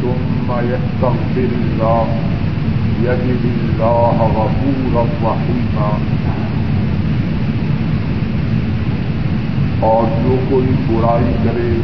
[0.00, 2.04] ثم يستغفر الله،
[3.02, 5.98] يجد الله غفورا رحيما.
[9.80, 11.80] اور جو کوئی برائی کرے،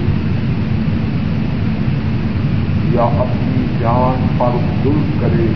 [2.92, 4.50] یا اپنی جان پر
[4.84, 5.46] ظلم کرے،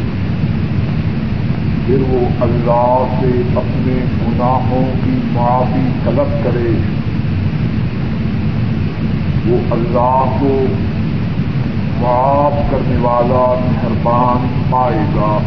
[1.87, 6.71] پھر وہ اللہ سے اپنے گناہوں کی معافی طلب کرے۔
[9.47, 10.65] وہ اللہ کو
[12.01, 15.39] معاف کرنے والا مہربان پائے گا۔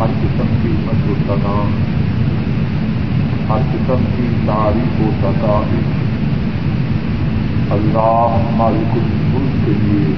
[0.00, 1.62] ہر قسم کی مدد و
[3.48, 6.02] ہر قسم کی تعریف و تدابیر
[7.70, 10.14] اللہ مالک الملک کے لیے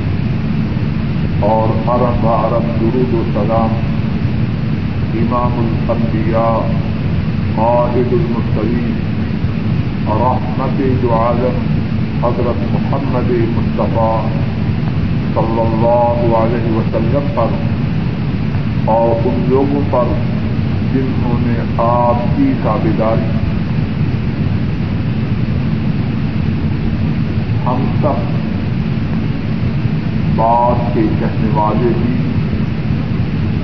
[1.40, 3.70] اور ارب عرب درود و سلام
[5.14, 6.66] امام الانبیاء،
[7.56, 9.23] قائد المرسلین۔
[10.06, 11.58] رحمت جو عالم
[12.24, 14.24] حضرت محمد مصطفیٰ
[15.34, 17.46] صلی اللہ علیہ وسلم پر
[18.84, 20.04] اور ان لوگوں پر
[20.92, 23.30] جنہوں نے آپ کی تابیداری
[27.66, 28.34] ہم سب
[30.36, 32.16] بات کے کہنے والے بھی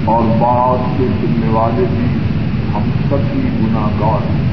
[0.05, 2.07] اور بات کے سننے والے بھی
[2.75, 4.50] ہم سب ہی گناگار ہیں۔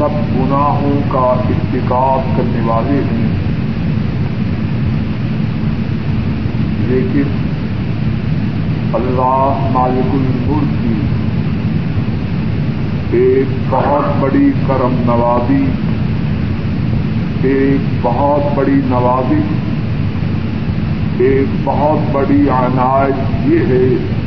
[0.00, 3.28] سب گناہوں کا ارتکاب کرنے والے ہیں۔
[6.88, 7.22] لیکن
[8.94, 11.00] اللہ مالک الملک کی
[13.18, 15.64] ایک بہت بڑی کرم نوازی،
[17.42, 19.42] ایک بہت بڑی نوازی،
[21.24, 24.19] ایک بہت بڑی عنایت یہ ہے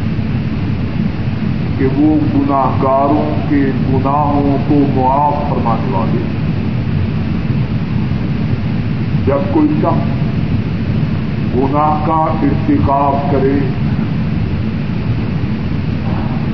[1.78, 6.24] کہ وہ گناہ گاروں کے گناہوں کو معاف فرمانے والے
[9.26, 10.22] جب کوئی شخص
[11.56, 13.58] گناہ کا ارتکاب کرے،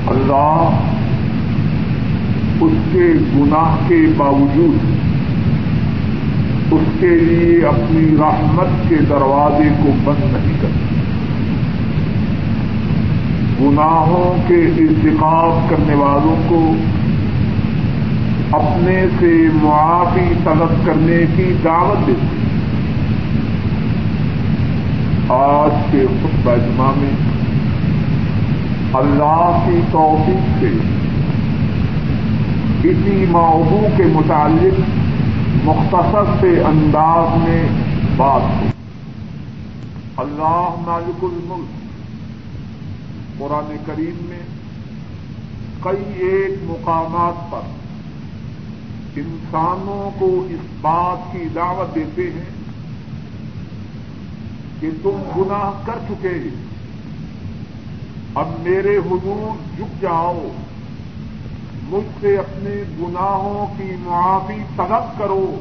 [0.06, 0.80] اللہ
[2.60, 4.78] اس کے گناہ کے باوجود
[6.72, 10.89] اس کے لیے اپنی رحمت کے دروازے کو بند نہیں کرتی
[13.60, 16.72] گناہوں کے انتخاب کرنے والوں کو
[18.58, 22.36] اپنے سے معافی طلب کرنے کی دعوت دیتی
[25.28, 27.30] آج کے خود بجمہ میں
[28.94, 30.70] اللہ کی توفیق سے
[32.88, 34.80] اسی موضوع کے متعلق
[35.64, 37.68] مختصر سے انداز میں
[38.16, 38.66] بات ہو۔
[40.16, 41.89] اللہ مالک الملک۔
[43.40, 44.42] قرآن کریم میں
[45.80, 47.60] کئی ایک مقامات پر
[49.16, 52.50] انسانوں کو اس بات کی دعوت دیتے ہیں
[54.80, 56.48] کہ تم گناہ کر چکے
[58.34, 60.48] اب میرے حضور جھک جاؤ۔
[61.82, 65.60] مجھ سے اپنے گناہوں کی معافی طلب کرو۔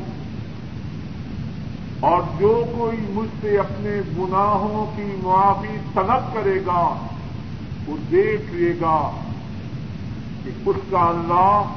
[1.99, 7.07] اور جو کوئی مجھ سے اپنے گناہوں کی معافی طلب کرے گا
[7.89, 8.99] وہ دیکھ لے گا
[10.43, 11.75] کہ اس کا اللہ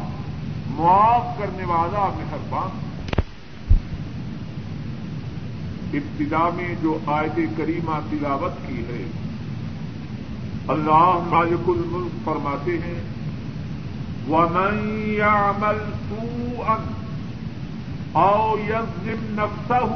[0.77, 2.81] معاف کرنے والا مہربان
[5.99, 9.03] ابتدا میں جو آیت کریمہ تلاوت کی ہے،
[10.75, 13.01] اللہ مالک الملک فرماتے ہیں،
[14.29, 14.77] ومن
[15.19, 16.79] يعمل سوءا
[18.17, 19.91] أو يظلم نفسه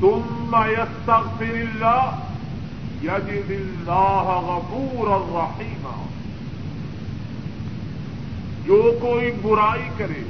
[0.00, 2.25] ثم يستغفر الله
[3.06, 5.96] يجد الله غفورا رحيما.
[8.66, 10.22] جو کوئی برائی کرے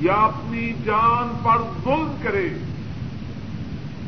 [0.00, 2.48] یا اپنی جان پر ظلم کرے،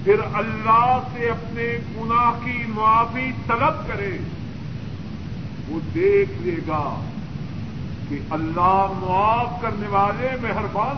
[0.04, 4.18] پھر اللہ سے اپنے گناہ کی معافی طلب کرے،
[5.68, 7.00] وہ دیکھ لے گا
[8.08, 10.96] کہ اللہ معاف کرنے والے مہربان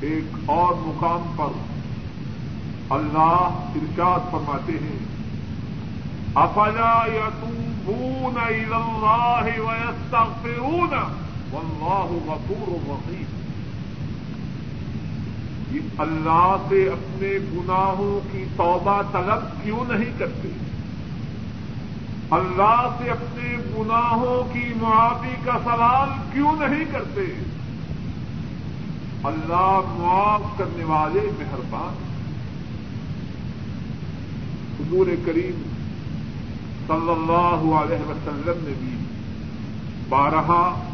[0.00, 1.67] ایک اور مقام پر
[2.90, 5.18] اللہ ارشاد فرماتے ہیں۔
[6.34, 10.94] افلا یتوبون الى اللہ ویستغفرون؟
[11.50, 13.24] واللہ غفور رحیم۔
[15.70, 20.48] یہ اللہ سے اپنے گناہوں کی توبہ طلب کیوں نہیں کرتے؟
[22.30, 27.24] اللہ سے اپنے گناہوں کی معافی کا سوال کیوں نہیں کرتے؟
[29.24, 32.07] اللہ معاف کرنے والے مہربان
[34.80, 35.62] حضور کریم
[36.86, 38.96] صلی اللہ علیہ وسلم نے بھی
[40.08, 40.86] بارہا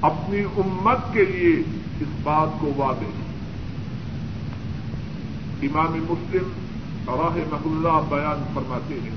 [0.00, 1.56] اپنی امت کے لیے
[2.00, 3.22] اس بات کو واضح
[5.62, 6.48] امام مسلم
[7.08, 9.10] راہ اللہ بیان فرماتے ہیں،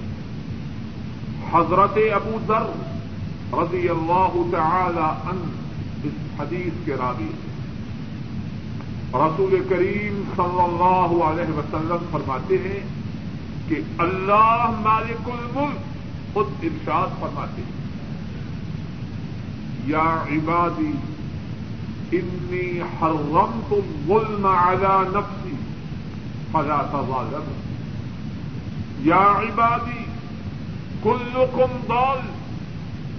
[1.51, 2.69] حضرت ابو ذر
[3.53, 5.49] رضی اللہ تعالی ان
[6.03, 7.29] اس حدیث کے راوی
[9.13, 12.98] رسول کریم صلی اللہ علیہ وسلم فرماتے ہیں
[13.69, 15.79] کہ اللہ مالک الملک
[16.33, 17.79] خود ارشاد فرماتے ہیں۔
[19.85, 20.91] یا عبادی،
[22.11, 25.55] انی حرمت الظلم على نفسی،
[26.51, 27.51] فلا تظالم۔
[28.99, 30.03] یا عبادی
[31.03, 32.19] كلكم ضال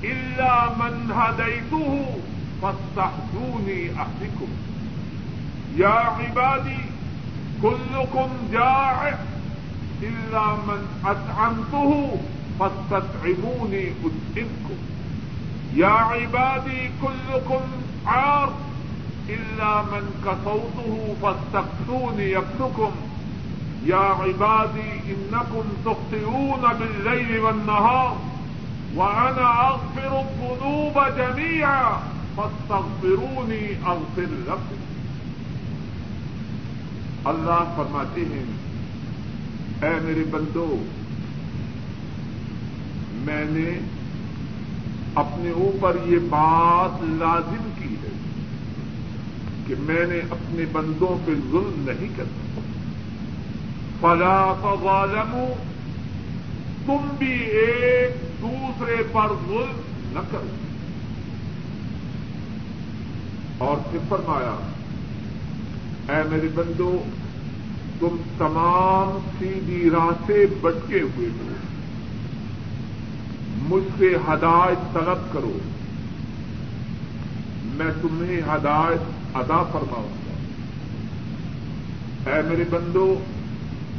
[0.02, 2.04] إلا من هديته
[2.60, 4.52] فاستهدوني أهدكم
[5.78, 6.82] يا عبادي
[7.60, 9.29] كلكم جائع
[10.02, 12.18] إلا من أطعمته
[12.60, 14.78] فاستطعموني أطعمكم.
[15.76, 17.60] يا عبادي كلكم
[18.06, 18.52] عار.
[19.28, 22.90] إلا من كسوته فاستكسوني يكسكم
[23.86, 28.16] يا عبادي إنكم تخطئون بالليل والنهار.
[28.94, 32.00] وأنا أغفر الذنوب جميعا
[32.36, 34.80] فاستغفروني أغفر لكم.
[37.24, 38.69] اللہ فرماتے ہیں
[39.82, 40.84] اے میرے بندو،
[43.12, 43.78] میں نے
[45.14, 48.10] اپنے اوپر یہ بات لازم کی ہے
[49.66, 52.60] کہ میں نے اپنے بندوں پہ ظلم نہیں کرنا۔
[54.00, 55.62] فلا تظالموا،
[56.86, 59.80] تم بھی ایک دوسرے پر ظلم
[60.12, 60.50] نہ کرو۔
[63.58, 64.72] اور پھر فرمایا،
[66.12, 67.02] اے میرے بندو
[68.00, 71.48] تم تمام سیدھی راہ سے بٹکے ہوئے ہو۔
[73.62, 75.58] مجھ سے ہدایت طلب کرو۔
[77.62, 79.00] میں تمہیں ہدایت
[79.36, 80.32] ادا فرماؤں گا۔
[82.30, 83.20] اے میرے بندو،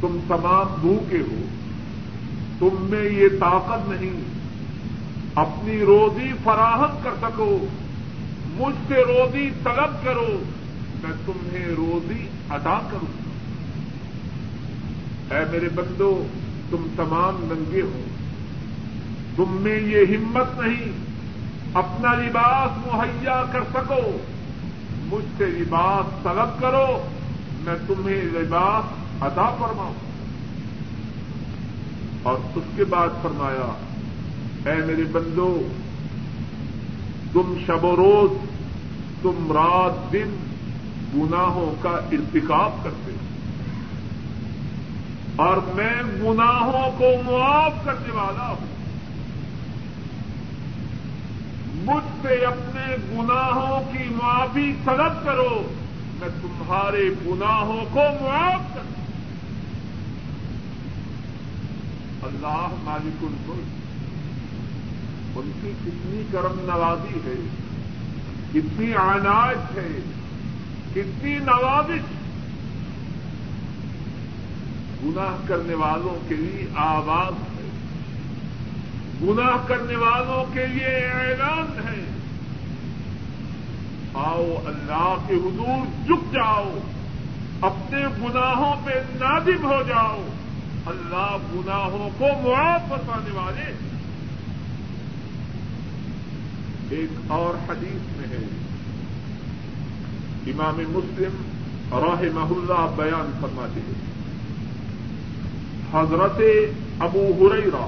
[0.00, 1.44] تم تمام بھوکے ہو۔
[2.58, 4.20] تم میں یہ طاقت نہیں۔
[5.34, 7.66] اپنی روزی فراہم کر سکو۔
[8.54, 10.42] مجھ سے روزی طلب کرو۔
[11.02, 13.31] میں تمہیں روزی ادا کروں
[15.32, 16.26] اے میرے بندو،
[16.70, 18.02] تم تمام ننگے ہو۔
[19.36, 20.92] تم میں یہ ہمت نہیں،
[21.74, 24.16] اپنا لباس مہیا کر سکو۔
[25.04, 27.08] مجھ سے لباس طلب کرو،
[27.60, 28.84] میں تمہیں لباس
[29.22, 29.94] ادا فرماؤں۔
[32.22, 33.72] اور اس کے بعد فرمایا،
[34.70, 35.62] اے میرے بندو،
[37.32, 38.48] تم شب و روز،
[39.22, 40.36] تم رات دن
[41.14, 43.21] گناہوں کا ارتکاب کرتے ہو۔
[45.36, 48.82] اور میں گناہوں کو معاف کرنے والا ہوں۔
[51.74, 55.72] مجھ سے اپنے گناہوں کی معافی طلب کرو۔
[56.20, 58.92] میں تمہارے گناہوں کو معاف کروں
[62.22, 63.66] اللہ مالک الملک،
[65.36, 67.48] ان کی کتنی کرم نوازی ہے،
[68.52, 69.98] کتنی عنایت ہے،
[70.94, 72.21] کتنی نوازش
[75.04, 77.70] گناہ کرنے والوں کے لیے آواز ہے۔
[79.22, 82.04] گناہ کرنے والوں کے لیے اعلان ہے۔
[84.14, 86.78] آؤ اللہ کے حضور جھک جاؤ۔
[87.60, 90.22] اپنے گناہوں پہ نادم ہو جاؤ۔
[90.86, 93.72] اللہ گناہوں کو معاف فرمانے والے
[96.90, 98.46] ایک اور حدیث میں ہے۔
[100.46, 101.42] امام مسلم
[101.92, 104.01] راہ محلہ بیان فرماتے ہیں۔
[105.92, 106.40] حضرت
[107.06, 107.86] ابو ہریرا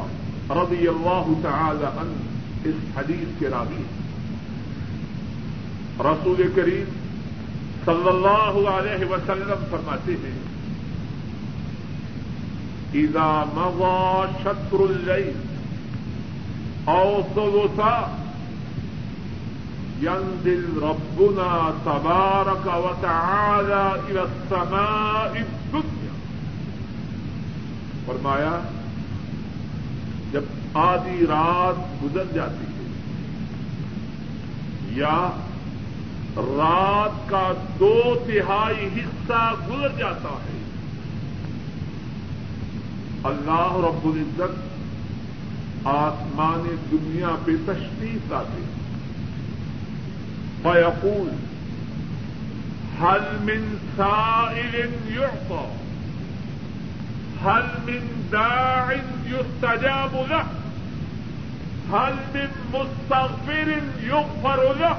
[0.62, 3.82] رضی اللہ تعالی عنہ اس حدیث کے راوی
[6.08, 6.88] رسول کریم
[7.84, 10.38] صلی اللہ علیہ وسلم فرماتے ہیں،
[13.00, 15.36] اذا مضى شطر الليل
[16.86, 17.96] او ثلثا
[20.02, 21.50] ينزل ربنا
[21.84, 26.03] تبارك وتعالى الى السماء الدنيا
[28.06, 28.54] فرمایا،
[30.32, 30.44] جب
[30.78, 32.86] آدھی رات گزر جاتی ہے
[34.96, 35.16] یا
[36.36, 37.46] رات کا
[37.80, 40.58] دو تہائی حصہ گزر جاتا ہے،
[43.30, 48.62] اللہ رب العزت آسمان دنیا پہ تشریف لاتے
[50.62, 51.28] فیقول
[53.00, 53.64] حل من
[53.96, 54.74] سائل
[55.08, 55.83] يعطى
[57.44, 58.92] هل من داع
[59.26, 60.44] يستجاب له؟
[61.92, 64.96] هل من مستغفر يغفر له؟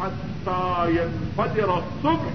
[0.00, 2.32] حتى ينفجر الصبح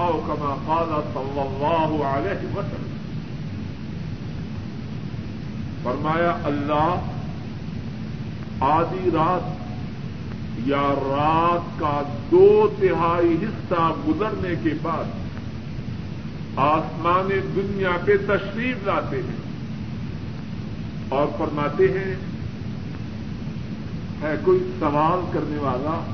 [0.00, 2.88] او كما قال صلى الله عليه وسلم.
[5.82, 6.96] فرمایا، اللہ
[8.60, 9.56] آدھی رات
[10.66, 15.17] یا رات کا دو تہائی حصہ گزرنے کے بعد
[16.58, 19.36] آسمان دنیا پہ تشریف لاتے ہیں
[21.08, 22.14] اور فرماتے ہیں،
[24.22, 26.12] ہے کوئی سوال کرنے والا؟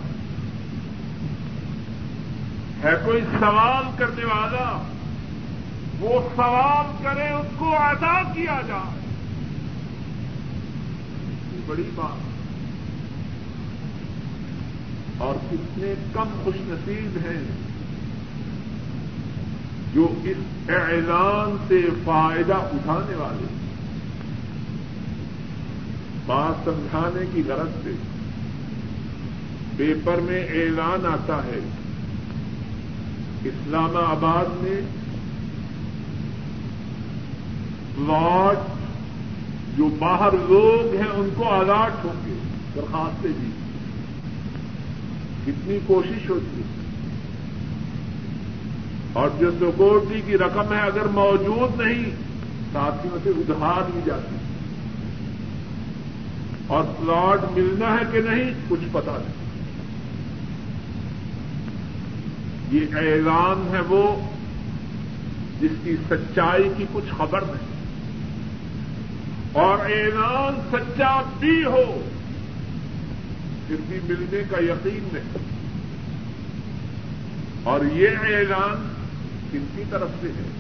[2.83, 4.83] ہے کوئی سوال کرنے والا؟
[6.01, 9.01] وہ سوال کرے، اس کو ادا کیا جائے۔
[11.67, 12.35] بڑی بات
[15.19, 17.64] اور کتنے کم خوش نصیب ہیں۔
[19.95, 20.37] جو اس
[20.69, 23.47] اعلان سے فائدہ اٹھانے والے
[26.27, 27.93] بات سمجھانے کی غرض سے
[29.77, 31.59] پیپر میں اعلان آتا ہے،
[33.45, 34.81] اسلام آباد میں
[37.95, 38.57] پلاٹ
[39.77, 42.35] جو باہر لوگ ہیں ان کو الاٹ ہوں گے،
[42.75, 43.51] درخواستیں بھی
[45.47, 46.74] کتنی کوشش ہوتی ہے۔
[49.15, 52.05] اور جو سیکورٹی کی رقم ہے اگر موجود نہیں،
[52.73, 54.37] ساتھیوں سے ادھار لی جاتی۔
[56.67, 59.45] اور پلاٹ ملنا ہے کہ نہیں، کچھ پتا نہیں۔
[62.71, 64.31] یہ اعلان ہے وہ
[65.61, 67.85] جس کی سچائی کی کچھ خبر نہیں۔
[69.53, 72.09] اور اعلان سچا بھی ہو،
[73.67, 75.55] پھر بھی ملنے کا یقین نہیں۔
[77.63, 78.94] اور یہ اعلان
[79.55, 80.51] کن کی طرف سے ہے۔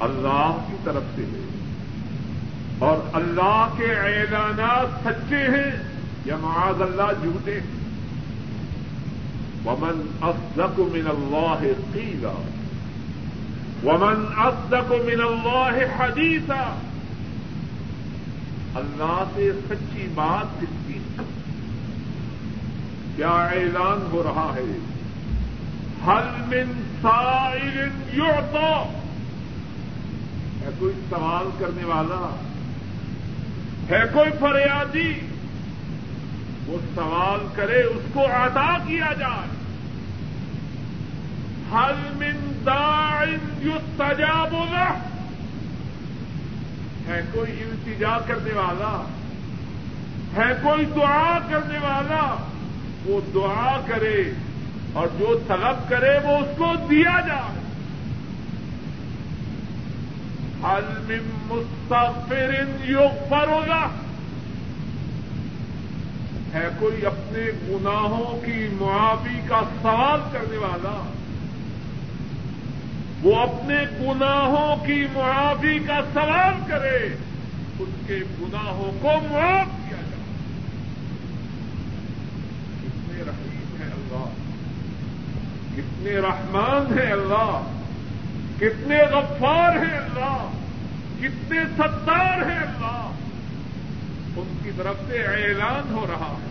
[0.00, 1.46] اللہ کی طرف سے ہے۔
[2.78, 5.82] اور اللہ کے اعلانات سچے ہیں
[6.24, 7.80] یا معاذ اللہ جھوٹے ہیں۔
[9.66, 12.48] ومن اصدق من اللہ قیلا
[13.84, 16.78] ومن اصدق من اللہ حدیثا
[18.74, 20.98] اللہ سے سچی بات کس کی؟
[23.16, 24.99] کیا اعلان ہو رہا ہے؟
[26.06, 28.96] ہل من سائل یعطا
[30.60, 32.36] ہے کوئی سوال کرنے والا؟
[33.90, 35.20] ہے کوئی فریادی؟
[36.66, 39.48] وہ سوال کرے اس کو عطا کیا جائے۔
[41.72, 44.94] ہل من داعن یستجاب له؟
[47.08, 49.04] ہے کوئی التجا کرنے والا؟
[50.36, 52.48] ہے کوئی دعا کرنے والا؟
[53.04, 54.32] وہ دعا کرے۔
[54.92, 57.60] اور جو طلب کرے وہ اس کو دیا جائے۔
[60.64, 62.54] حل مستفر
[62.84, 63.88] یوگ پر ہوگا
[66.54, 71.10] ہے کوئی اپنے گناہوں کی معافی کا سوال کرنے والا؟
[73.22, 77.16] وہ اپنے گناہوں کی معافی کا سوال کرے،
[77.78, 80.22] اس کے گناہوں کو معاف کیا جائے
[82.82, 84.26] کتنے رحیم ہے اللہ
[85.80, 87.78] کتنے رحمان ہیں اللہ،
[88.56, 90.50] کتنے غفار ہیں اللہ،
[91.18, 93.10] کتنے ستار ہیں اللہ۔
[94.36, 96.50] ان کی طرف سے اعلان ہو رہا ہے۔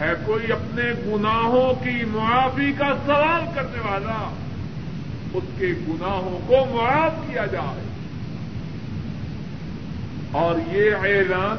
[0.00, 4.34] ہے کوئی اپنے گناہوں کی معافی کا سوال کرنے والا،
[5.34, 7.82] اس کے گناہوں کو معاف کیا جائے۔
[10.30, 11.56] اور یہ اعلان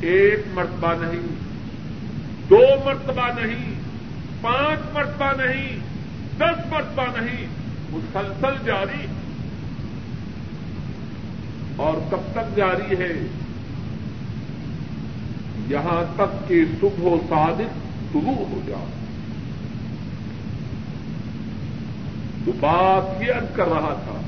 [0.00, 1.26] ایک مرتبہ نہیں،
[2.50, 3.77] دو مرتبہ نہیں
[4.40, 5.78] پانچ مرتبہ نہیں،
[6.38, 7.46] دس مرتبہ نہیں،
[7.90, 9.06] مسلسل جاری۔
[11.76, 13.26] اور کب تک جاری ہے؟
[15.68, 17.76] یہاں تک کہ صبح و صادق
[18.12, 18.86] شروع ہو جائے۔
[22.44, 24.20] تو بات یہ عرض کر رہا تھا،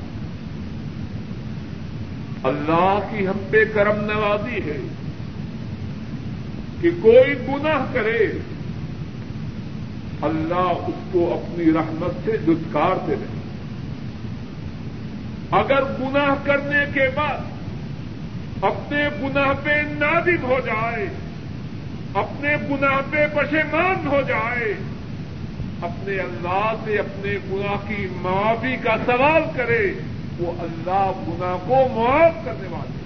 [2.43, 4.77] اللہ کی ہم پہ کرم نوازی ہے
[6.81, 8.27] کہ کوئی گناہ کرے۔
[10.21, 13.41] اللہ اس کو اپنی رحمت سے دتکارتے رہے
[15.51, 17.37] اگر گناہ کرنے کے بعد
[18.63, 21.05] اپنے گناہ پہ نادم ہو جائے،
[22.13, 24.73] اپنے گناہ پہ پشیمان ہو جائے،
[25.81, 29.93] اپنے اللہ سے اپنے گناہ کی معافی کا سوال کرے،
[30.39, 33.01] وہ اللہ گناہ کو معاف کرنے والے۔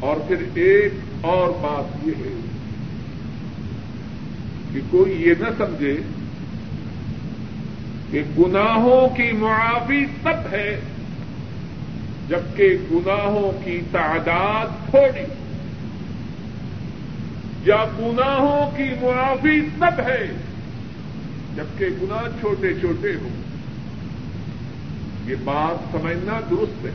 [0.00, 2.47] اور پھر ایک اور بات یہ ہے
[4.72, 5.96] کہ کوئی یہ نہ سمجھے
[8.10, 10.80] کہ گناہوں کی معافی تب ہے
[12.28, 15.24] جبکہ گناہوں کی تعداد تھوڑی
[17.64, 20.26] یا گناہوں کی معافی تب ہے
[21.56, 23.42] جبکہ گناہ چھوٹے چھوٹے ہوں۔
[25.26, 26.90] یہ بات سمجھنا درست ہے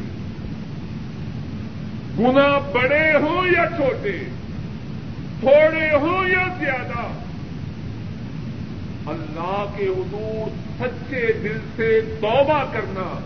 [2.20, 4.18] گنا بڑے ہوں یا چھوٹے،
[5.40, 7.23] تھوڑے ہوں یا زیادہ؟
[9.08, 13.20] اللہ کے حضور سچے دل سے توبہ کرنا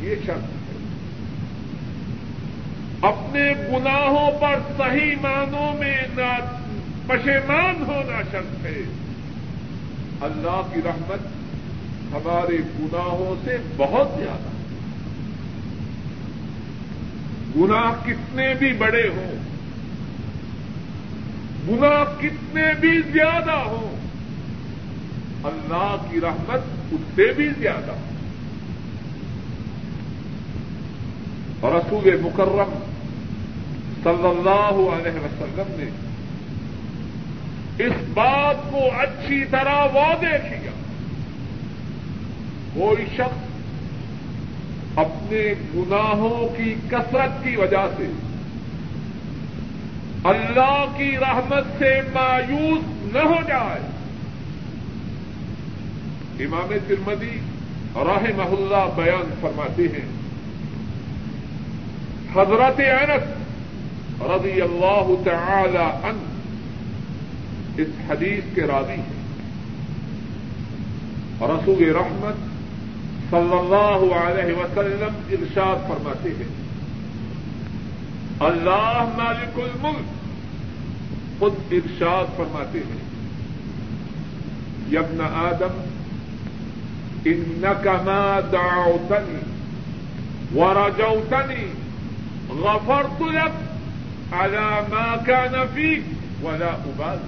[0.00, 0.88] یہ شرط ہے۔
[3.02, 6.56] اپنے گناہوں پر صحیح معنوں میں نہ
[7.06, 8.82] پشیمان ہونا شرط ہے۔
[10.20, 11.26] اللہ کی رحمت
[12.12, 14.50] ہمارے گناہوں سے بہت زیادہ
[17.56, 19.32] گناہ کتنے بھی بڑے ہوں،
[21.68, 23.99] گناہ کتنے بھی زیادہ ہوں
[25.44, 27.92] اللہ کی رحمت اس سے بھی زیادہ۔
[31.60, 32.78] اور رسول مکرم
[34.04, 35.90] صلی اللہ علیہ وسلم نے
[37.84, 40.70] اس بات کو اچھی طرح واضح کیا۔
[42.74, 43.50] کوئی شخص
[44.98, 48.12] اپنے گناہوں کی کثرت کی وجہ سے
[50.24, 53.89] اللہ کی رحمت سے مایوس نہ ہو جائے
[56.44, 57.38] امام ترمدی
[57.94, 60.20] راہ محلہ بیان فرماتے ہیں۔
[62.32, 63.22] حضرت انس
[64.22, 66.24] رضی اللہ تعالی ان
[67.76, 69.20] اس حدیث کے راضی ہیں۔
[71.40, 72.50] رسول رحمت
[73.30, 76.48] صلی اللہ علیہ وسلم ارشاد فرماتے ہیں۔
[78.40, 80.04] اللہ مالک الملک
[81.40, 83.10] خود ارشاد فرماتے ہیں۔
[84.92, 85.89] یبن آدم
[87.26, 89.40] انك ما دعوتني
[90.54, 91.66] ورجوتني
[92.50, 93.52] غفرت لك
[94.32, 96.02] على ما كان فيك
[96.42, 97.20] ولا أبالي.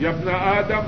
[0.00, 0.82] يا ابن آدم،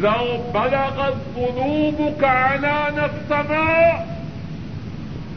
[0.00, 4.18] لو بلغت ذنوبك عنان السماء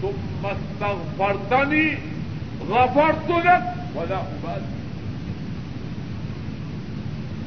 [0.01, 1.97] ثم استغفرتني
[2.69, 3.63] غفرت لك
[3.95, 4.82] ولا أبالي.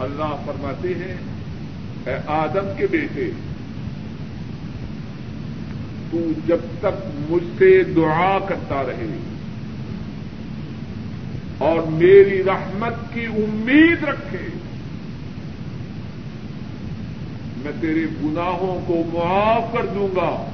[0.00, 1.34] اللہ فرماتے ہیں
[2.06, 3.30] اے آدم کے بیٹے۔
[6.10, 9.18] تو جب تک مجھ سے دعا کرتا رہے
[11.58, 14.48] اور میری رحمت کی امید رکھے،
[17.56, 20.46] میں تیرے گناہوں کو معاف کر دوں گا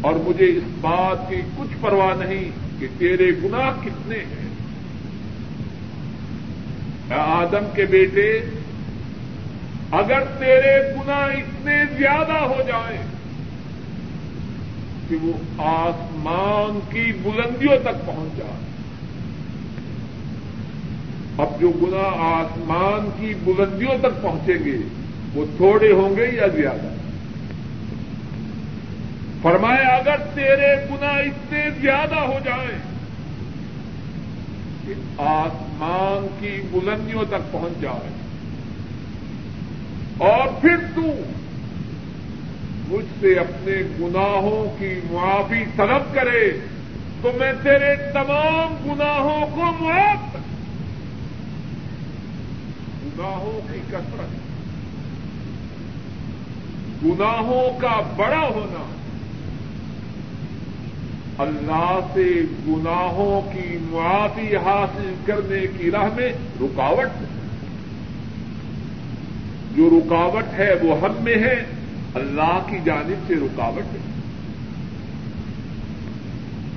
[0.00, 4.44] اور مجھے اس بات کی کچھ پرواہ نہیں کہ تیرے گناہ کتنے ہیں۔
[7.18, 8.40] آدم کے بیٹے
[9.94, 13.02] اگر تیرے گناہ اتنے زیادہ ہو جائیں
[15.08, 18.62] کہ وہ آسمان کی بلندیوں تک پہنچ جائے
[21.38, 24.76] اب جو گنا آسمان کی بلندیوں تک پہنچیں گے،
[25.34, 26.88] وہ تھوڑے ہوں گے یا زیادہ؟
[29.42, 32.78] فرمائے اگر تیرے گنا اتنے زیادہ ہو جائیں
[34.86, 38.23] کہ آسمان کی بلندیوں تک پہنچ جائے
[40.18, 41.02] اور پھر تو
[42.88, 46.58] مجھ سے اپنے گناہوں کی معافی طلب کرے
[47.22, 50.38] تو میں تیرے تمام گناہوں کو معاف کر
[53.04, 54.30] گناہوں کی کثرت۔
[57.04, 58.84] گناہوں کا بڑا ہونا۔
[61.38, 62.30] اللہ سے
[62.66, 67.33] گناہوں کی معافی حاصل کرنے کی راہ میں رکاوٹ۔ ہے
[69.76, 71.64] جو رکاوٹ ہے وہ ہم میں ہے،
[72.14, 73.98] اللہ کی جانب سے رکاوٹ ہے۔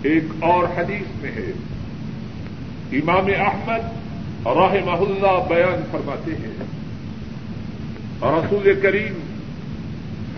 [0.01, 1.51] ایک اور حدیث میں ہے۔
[2.91, 3.79] امام احمد
[4.47, 6.63] رحمہ اللہ بیان فرماتے ہیں۔
[8.21, 9.13] رسول کریم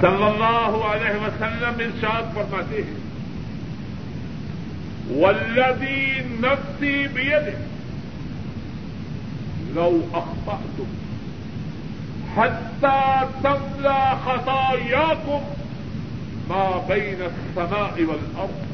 [0.01, 3.09] صلی اللہ علیہ وسلم ارشاد فرماتے ہیں۔
[5.09, 7.53] ولدی نفسی بید
[9.75, 11.08] لو اخطأتم
[12.37, 15.39] حتى تملا خطاياكم
[16.47, 18.69] ما بين السماء والارض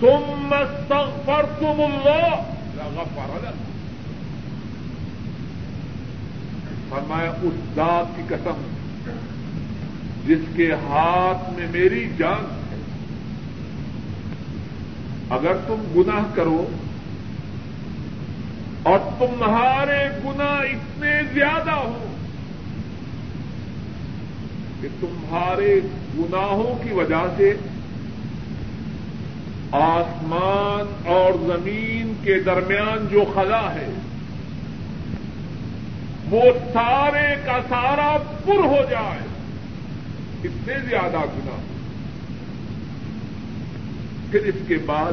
[0.00, 2.42] ثم استغفرتم الله.
[2.74, 3.74] لغفر لكم
[6.88, 8.74] فرمایا، اس ذات کی قسم
[10.26, 12.76] جس کے ہاتھ میں میری جان ہے۔
[15.30, 16.66] اگر تم گناہ کرو
[18.82, 22.13] اور تمہارے گناہ اتنے زیادہ ہو
[24.84, 25.80] کہ تمہارے
[26.18, 27.54] گناہوں کی وجہ سے
[29.72, 33.86] آسمان اور زمین کے درمیان جو خلا ہے،
[36.30, 36.42] وہ
[36.72, 38.16] سارے کا سارا
[38.46, 39.26] پر ہو جائے۔
[40.44, 41.56] اتنے زیادہ گنا
[44.30, 45.12] پھر اس کے بعد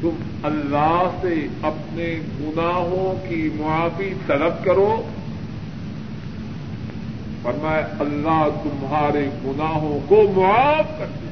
[0.00, 5.08] تم اللہ سے اپنے گناہوں کی معافی طلب کرو۔
[7.46, 11.26] فرمائے اللہ تمہارے گناہوں کو معاف کر دے۔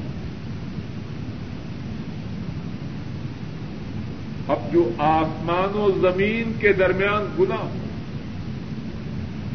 [4.47, 7.67] اب جو آسمان و زمین کے درمیان گنا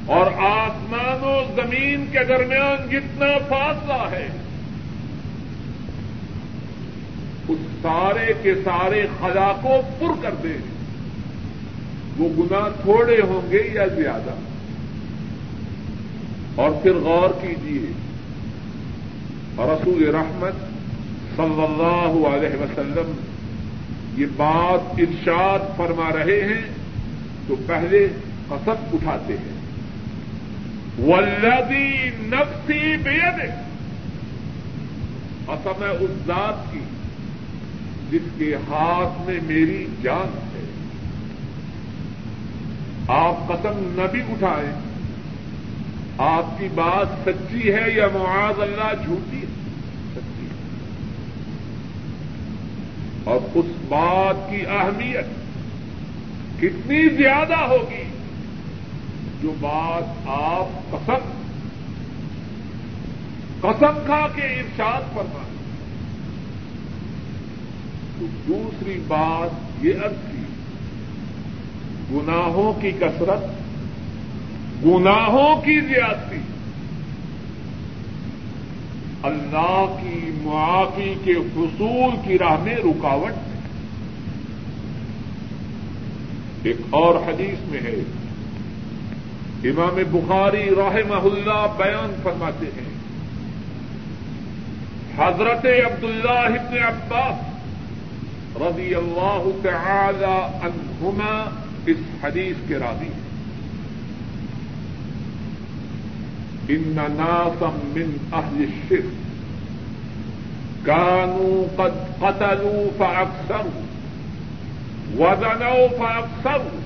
[0.06, 4.28] اور آسمان و زمین کے درمیان جتنا فاصلہ ہے،
[7.48, 10.56] اس سارے کے سارے خلا کو پر کر دے۔
[12.18, 14.34] وہ گنا تھوڑے ہوں گے یا زیادہ؟
[16.60, 17.92] اور پھر غور کیجیے
[19.58, 20.52] رسول رحمت
[21.36, 23.12] صلی اللہ علیہ وسلم
[24.20, 26.62] یہ بات ارشاد فرما رہے ہیں
[27.48, 28.08] تو پہلے
[28.48, 29.60] قسم اٹھاتے ہیں۔
[31.06, 33.50] ولدی نفسی بید
[35.46, 36.80] قسم ہے اس ذات کی
[38.10, 40.64] جس کے ہاتھ میں میری جان ہے۔
[43.08, 44.89] آپ قسم نہ بھی اٹھائیں۔
[46.20, 49.44] آپ کی بات سچی ہے یا معاذ اللہ جھوٹی ہے؟
[53.24, 55.24] اور اس بات کی اہمیت
[56.60, 58.02] کتنی زیادہ ہوگی
[59.42, 61.28] جو بات آپ قسم
[63.60, 65.50] قسم کھا کے ارشاد فرمائیں
[68.18, 70.42] تو دوسری بات یہ ارد کی،
[72.12, 73.59] گناہوں کی کثرت
[74.84, 76.36] گناہوں کی زیادتی،
[79.22, 83.32] اللہ کی معافی کے حصول کی راہ میں رکاوٹ
[86.62, 88.02] ایک اور حدیث میں ہے۔
[89.64, 92.90] امام بخاری رحمہ اللہ بیان فرماتے ہیں۔
[95.16, 97.50] حضرت عبداللہ ابن عباس
[98.56, 101.50] رضی اللہ تعالی عنہما
[101.86, 103.29] اس حدیث کے راضی ہیں۔
[106.70, 109.12] ان ناسا من اهل الشرك
[110.86, 113.82] كانوا قد قتلوا فاكثروا
[115.16, 116.80] وزنوا فاكثروا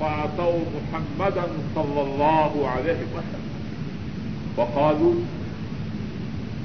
[0.00, 1.42] فاتوا محمدا
[1.74, 3.44] صلى الله عليه وسلم
[4.56, 5.14] وقالوا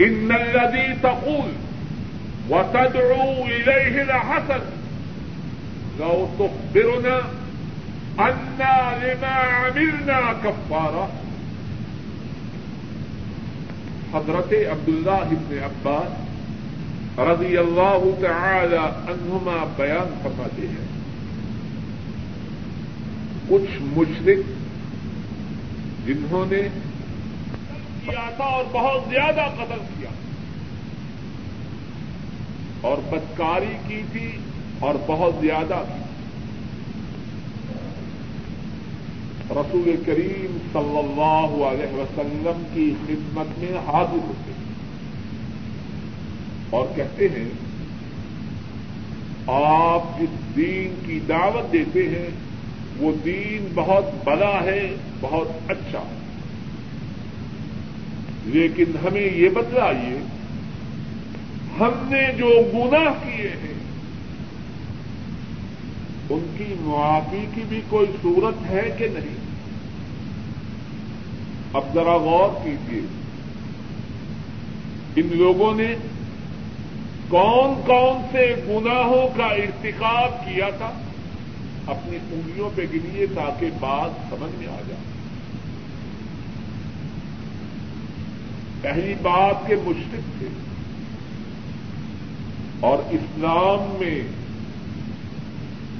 [0.01, 1.49] ان الذي تقول
[2.49, 4.61] وتدعو اليه لحسن
[5.99, 7.21] لو تخبرنا
[8.19, 11.09] انا لما عملنا كفاره
[14.13, 16.29] حضرت عبداللہ ابن عباس
[17.19, 20.87] رضی اللہ تعالی عنہما بیان فرماتے ہیں۔
[23.49, 24.59] کچھ مشرق
[26.07, 26.61] جنہوں نے
[28.05, 30.09] کیا تھا اور بہت زیادہ قتل کیا۔
[32.81, 34.37] اور بدکاری کی تھی
[34.79, 36.08] اور بہت زیادہ کی
[39.51, 44.59] رسول کریم صلی اللہ علیہ وسلم کی خدمت میں حاضر ہوتے ہیں۔
[46.69, 47.49] اور کہتے ہیں،
[49.47, 52.29] آپ جس دین کی دعوت دیتے ہیں،
[52.97, 56.19] وہ دین بہت بڑا ہے، بہت اچھا۔ ہے
[58.45, 60.19] لیکن ہمیں یہ بتلائیے،
[61.79, 63.78] ہم نے جو گناہ کیے ہیں
[66.29, 69.35] ان کی معافی کی بھی کوئی صورت ہے کہ نہیں؟
[71.73, 73.01] اب ذرا غور کیجیے
[75.15, 75.95] ان لوگوں نے
[77.27, 80.91] کون کون سے گناہوں کا ارتکاب کیا تھا؟
[81.87, 85.01] اپنی انگلیوں پہ گنیے تاکہ بات سمجھ میں آ جائے۔
[88.81, 90.47] پہلی بات کے مشرق تھے۔
[92.79, 94.38] اور اسلام میں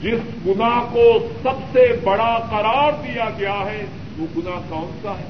[0.02, 3.86] جس گنا کو سب سے بڑا قرار دیا گیا ہے،
[4.18, 5.26] وہ گنا کون سا ہے؟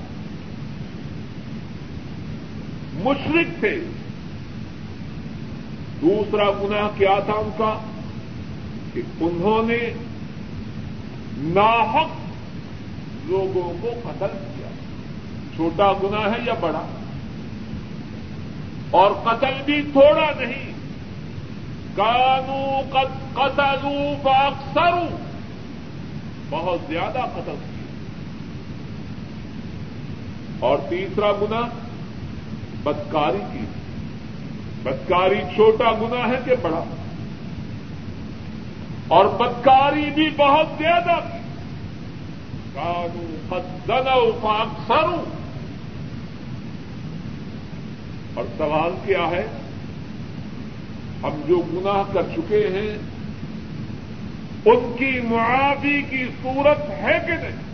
[2.94, 3.80] مشرق تھے۔
[6.02, 7.80] دوسرا گنا کیا تھا ان کا؟
[8.94, 9.94] کہ انہوں نے
[11.38, 12.10] ناحق
[13.26, 14.68] لوگوں کو قتل کیا۔
[15.56, 16.82] چھوٹا گنا ہے یا بڑا؟
[18.92, 20.79] اور قتل بھی تھوڑا نہیں
[21.96, 22.82] کانو
[23.34, 25.18] قتلو فاکثرو
[26.50, 27.80] بہت زیادہ قتل کیے۔
[30.60, 31.62] اور تیسرا گنا
[32.84, 33.66] بدکاری کی۔
[34.84, 36.84] بدکاری چھوٹا گنا ہے کہ بڑا۔
[39.08, 41.38] اور بدکاری بھی بہت زیادہ کی۔
[42.74, 45.24] کانو فدنو فاکثرو
[48.34, 49.48] اور سوال کیا ہے؟
[51.24, 52.92] ہم جو گناہ کر چکے ہیں،
[54.66, 57.68] ان کی معافی کی صورت ہے کہ نہیں؟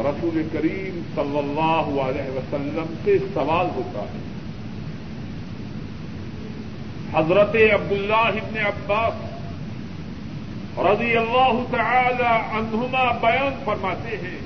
[0.00, 4.20] رسول کریم صلی اللہ علیہ وسلم سے سوال ہوتا ہے،
[7.12, 9.16] حضرت عبداللہ ابن عباس
[10.78, 14.41] رضی اللہ تعالی عنہما بیان فرماتے ہیں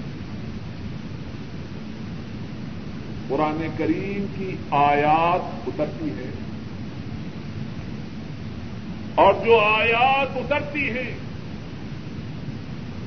[3.28, 6.30] قرآن کریم کی آیات اترتی ہے
[9.22, 11.12] اور جو آیات اترتی ہیں،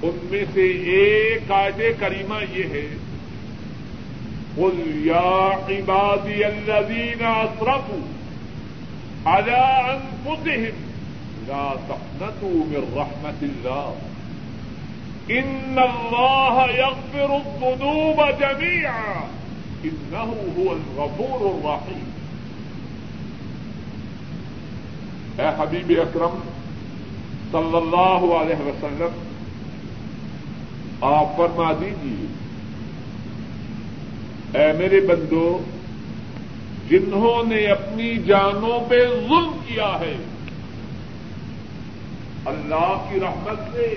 [0.03, 2.87] ان میں سے ایک آیت کریمہ یہ ہے،
[4.55, 4.77] قل
[5.07, 5.33] یا
[5.69, 8.05] عبادی الذین اسرفوا
[9.25, 10.75] على انفسهم
[11.47, 13.93] لا تقنطوا من رحمت الله
[15.39, 19.17] ان الله يغفر الذنوب جميعا
[19.83, 22.07] انه هو الغفور الرحيم.
[25.39, 26.39] اے حبیب اکرم
[27.51, 29.13] صلی اللہ علیہ وسلم،
[31.01, 32.27] آپ فرما دیجیے
[34.53, 35.47] اے میرے بندو،
[36.89, 40.15] جنہوں نے اپنی جانوں پہ ظلم کیا ہے،
[42.45, 43.87] اللہ کی رحمت سے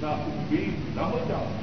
[0.00, 1.61] نہ امید نہ ہو جاؤ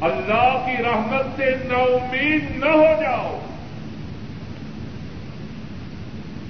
[0.00, 3.38] اللہ کی رحمت سے نہ امید نہ ہو جاؤ۔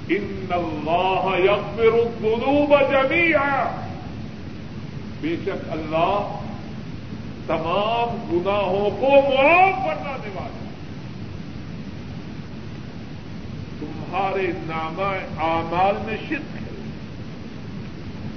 [0.08, 3.76] ان اللہ یغفر الذنوب جميعا
[5.20, 6.40] بے شک اللہ
[7.46, 10.64] تمام گناہوں کو معاف کرنا والا
[13.80, 15.00] تمہارے نام
[15.38, 16.66] اعمال میں شرک ہے۔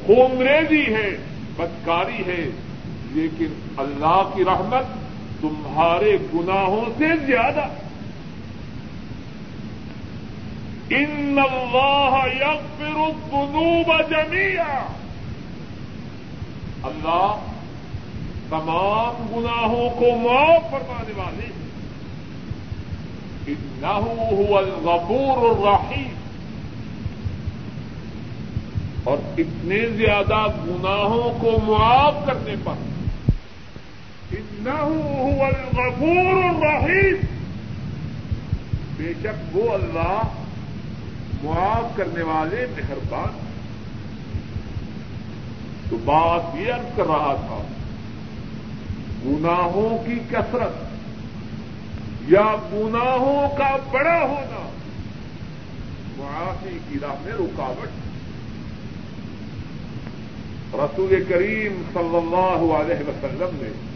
[0.06, 1.18] خونریزی ہے،
[1.56, 2.50] بدکاری ہے،
[3.12, 4.99] لیکن اللہ کی رحمت
[5.42, 7.68] تمہارے گناہوں سے زیادہ۔
[10.90, 14.86] ان اللہ یغفر الذنوب جميعا۔
[16.84, 17.36] اللہ
[18.50, 21.60] تمام گناہوں کو معاف فرمانے والے ہیں۔
[23.86, 26.14] هو الغفور الرحیم
[29.04, 32.89] اور اتنے زیادہ گناہوں کو معاف کرنے پر
[34.68, 37.16] هو الغفور الرحیم۔
[38.98, 40.22] بے شک وہ اللہ
[41.44, 43.38] معاف کرنے والے مہربان
[45.90, 47.62] تو بات یہ عرض کر رہا تھا،
[49.26, 50.84] گناہوں کی کثرت
[52.28, 54.70] یا گناہوں کا بڑا ہونا،
[56.18, 57.90] معافی کی راہ میں رکاوٹ۔
[60.74, 63.89] رسول کریم صلی اللہ علیہ وسلم نے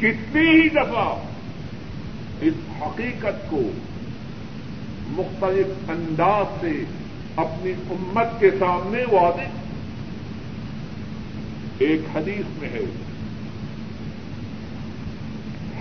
[0.00, 1.14] کتنی ہی دفعہ
[2.40, 3.60] اس حقیقت کو
[5.06, 6.84] مختلف انداز سے
[7.36, 9.60] اپنی امت کے سامنے واضح
[11.78, 12.84] ایک حدیث میں ہے،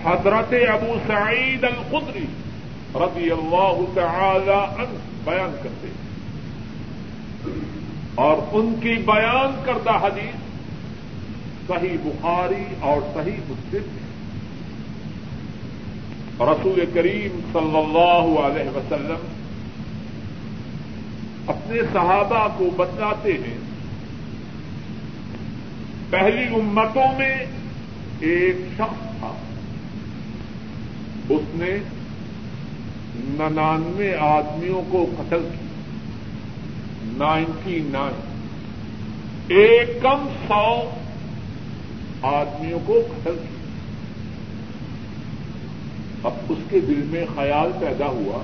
[0.03, 2.25] حضرت ابو سعید القدری
[2.95, 6.09] رضی اللہ تعالی عنہ بیان کرتے ہیں۔
[8.15, 10.35] اور ان کی بیان کردہ حدیث
[11.67, 13.98] صحیح بخاری اور صحیح مسلم ہے۔
[16.39, 19.27] رسول کریم صلی اللہ علیہ وسلم
[21.47, 23.57] اپنے صحابہ کو بتاتے ہیں،
[26.09, 27.45] پہلی امتوں میں
[28.19, 29.33] ایک شخص تھا۔
[31.29, 31.77] اس نے
[33.15, 35.69] ننانوے آدمیوں کو قتل کیا۔
[37.03, 38.47] نائنٹی نائن
[39.47, 40.89] ایک کم سو
[42.21, 43.58] آدمیوں کو قتل کیا۔
[46.23, 48.43] اب اس کے دل میں خیال پیدا ہوا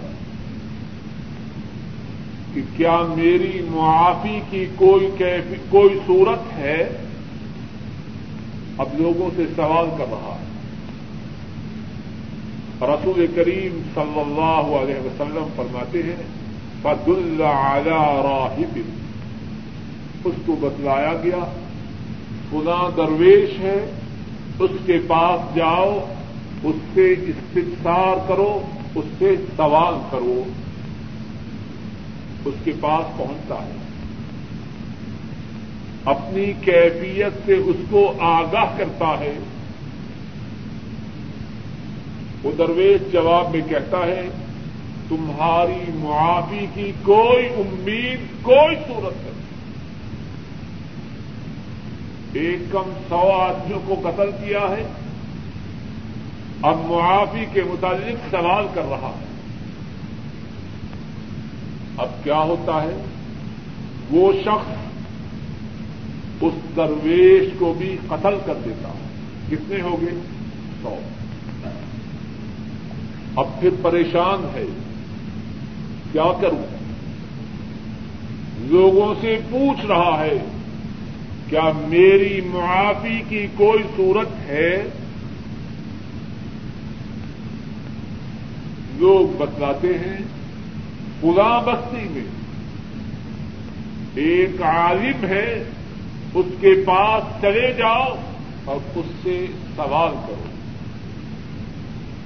[2.54, 5.08] کہ کیا میری معافی کی کوئی
[5.70, 6.78] کوئی صورت ہے؟
[8.78, 10.44] اب لوگوں سے سوال کر رہا ہے
[12.82, 16.24] رسول کریم صلی اللہ علیہ وسلم فرماتے ہیں
[16.82, 18.80] فد اللہ راہب
[20.26, 21.44] اس کو بتلایا گیا
[22.50, 23.78] خدا درویش ہے،
[24.60, 26.15] اس کے پاس جاؤ
[26.66, 28.62] اس سے استفسار کرو،
[28.96, 30.44] اس سے سوال کرو،
[32.46, 33.72] اس کے پاس پہنچتا ہے۔
[36.06, 39.40] اپنی کیفیت سے اس کو آگاہ کرتا ہے۔
[42.44, 44.30] وہ درویش جواب میں کہتا ہے،
[45.10, 49.36] تمہاری معافی کی کوئی امید، کوئی صورت نہیں۔
[52.34, 54.88] ایک کم سو آدمیوں کو قتل کیا ہے۔
[56.62, 59.26] اب معافی کے متعلق سوال کر رہا ہے۔
[61.98, 63.04] اب کیا ہوتا ہے؟
[64.12, 64.72] وہ شخص
[66.42, 69.08] اس درویش کو بھی قتل کر دیتا ہے۔
[69.50, 70.20] کتنے ہو گئے
[70.82, 70.96] سو۔
[73.36, 74.66] اب پھر پریشان ہے۔
[76.12, 76.76] کیا کروں؟
[78.60, 80.46] لوگوں سے پوچھ رہا ہے،
[81.50, 84.84] کیا میری معافی کی کوئی صورت ہے؟
[88.98, 90.18] لوگ بتلاتے ہیں
[91.22, 92.46] پلا بستی میں۔
[94.16, 95.64] ایک عالم ہے،
[96.34, 98.16] اس کے پاس چلے جاؤ
[98.66, 100.46] اور اس سے سوال کرو۔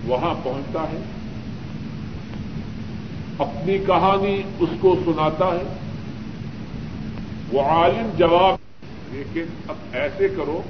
[0.04, 1.04] وہاں پہنچتا ہے۔
[3.38, 5.78] اپنی کہانی اس کو سناتا ہے۔
[7.52, 8.56] وہ عالم جواب،
[9.12, 10.62] لیکن اب ایسے کرو۔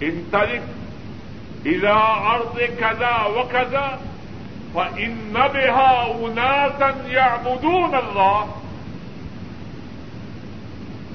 [0.00, 0.60] ان تاریخ
[1.64, 1.98] ادا
[2.32, 3.96] ارد کدا و کدا
[4.74, 8.44] ان نبا اناسن یا مدون اللہ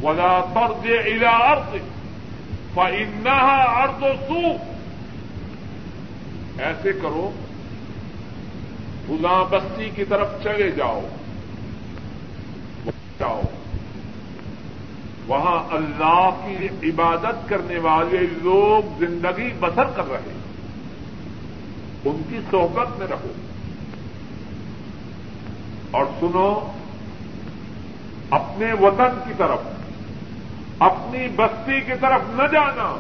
[0.04, 1.78] ولا فرد الا ارد
[2.74, 4.56] فانها ارض سوء
[6.58, 7.32] ایسے کرو
[9.08, 11.02] فلاں بستی کی طرف چلے جاؤ
[13.20, 13.42] جاؤ۔
[15.28, 20.35] وہاں اللہ کی عبادت کرنے والے لوگ زندگی بسر کر رہے ہیں۔
[22.06, 23.32] ان کی صحبت میں رہو۔
[25.92, 26.72] اور سنو،
[28.30, 29.60] اپنے وطن کی طرف،
[30.80, 32.98] اپنی بستی کی طرف نہ جانا،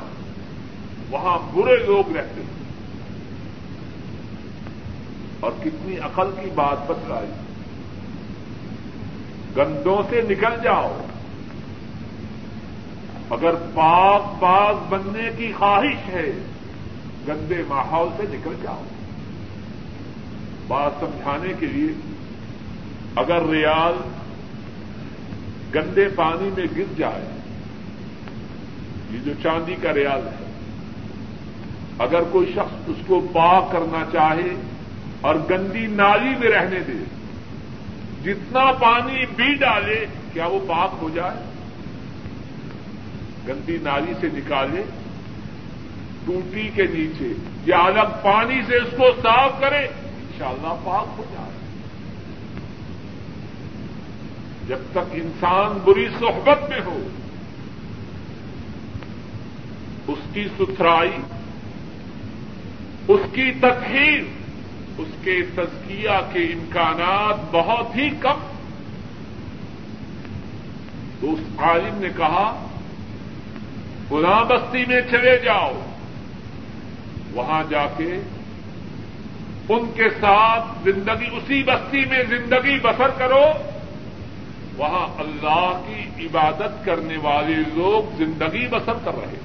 [1.09, 2.55] وہاں برے لوگ رہتے ہیں۔
[5.39, 7.27] اور کتنی عقل کی بات بتلائی
[9.57, 10.97] گندوں سے نکل جاؤ۔
[13.29, 16.31] اگر پاک باغ بننے کی خواہش ہے،
[17.27, 18.83] گندے ماحول سے نکل جاؤ۔
[20.67, 21.91] بات سمجھانے کے لیے
[23.15, 23.97] اگر ریال
[25.75, 27.25] گندے پانی میں گر جائے،
[29.11, 30.43] یہ جو چاندی کا ریال ہے،
[31.99, 34.53] اگر کوئی شخص اس کو پاک کرنا چاہے
[35.21, 36.97] اور گندی نالی میں رہنے دے،
[38.23, 41.37] جتنا پانی بھی ڈالے، کیا وہ پاک ہو جائے؟
[43.47, 44.83] گندی نالی سے نکالے،
[46.25, 47.33] ٹوٹی کے نیچے،
[47.65, 49.85] یا الگ پانی سے اس کو صاف کرے
[50.35, 51.49] انشاءاللہ پاک ہو جائے۔
[54.67, 57.07] جب تک انسان بری صحبت میں ہو،
[60.07, 61.17] اس کی ستھرائی،
[63.07, 64.23] اس کی تخیر
[64.97, 68.39] اس کے تزکیہ کے امکانات بہت ہی کم۔
[71.21, 72.67] تو اس عالم نے کہا
[74.11, 75.81] گنا بستی میں چلے جاؤ،
[77.33, 78.19] وہاں جا کے
[79.69, 83.43] ان کے ساتھ زندگی، اسی بستی میں زندگی بسر کرو۔
[84.77, 89.37] وہاں اللہ کی عبادت کرنے والے لوگ زندگی بسر کر رہے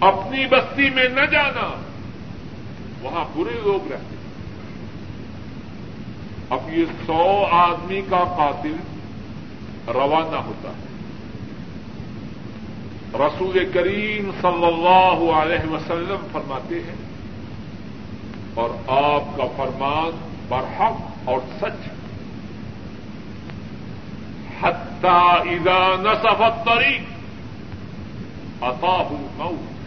[0.00, 1.74] اپنی بستی میں نہ جانا،
[3.02, 4.16] وہاں برے لوگ رہتے
[6.50, 8.76] اب یہ سو آدمی کا قاتل
[9.88, 10.90] روانہ ہوتا ہے۔
[13.14, 17.09] رسول کریم صلی اللہ علیہ وسلم فرماتے ہیں
[18.54, 21.88] اور آپ کا فرمان برحق اور سچ۔
[24.62, 27.00] حتہ اذا نصف الطريق
[28.62, 29.80] اتاه الموت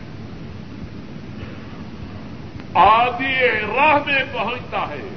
[2.74, 3.40] آدھی
[3.76, 5.10] راہ میں پہنچتا ہے۔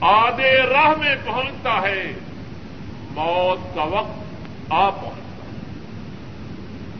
[0.00, 2.12] آدھے راہ میں پہنچتا ہے۔
[3.10, 4.34] موت کا وقت
[4.70, 5.44] آ پہنچتا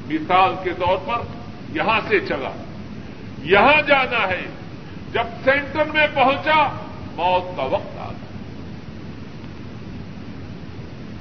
[0.08, 1.18] مثال کے طور پر
[1.76, 2.50] یہاں سے چلا۔
[3.42, 4.46] یہاں جانا ہے۔
[5.12, 6.68] جب سینٹر میں پہنچا،
[7.16, 8.28] موت کا وقت آ گیا۔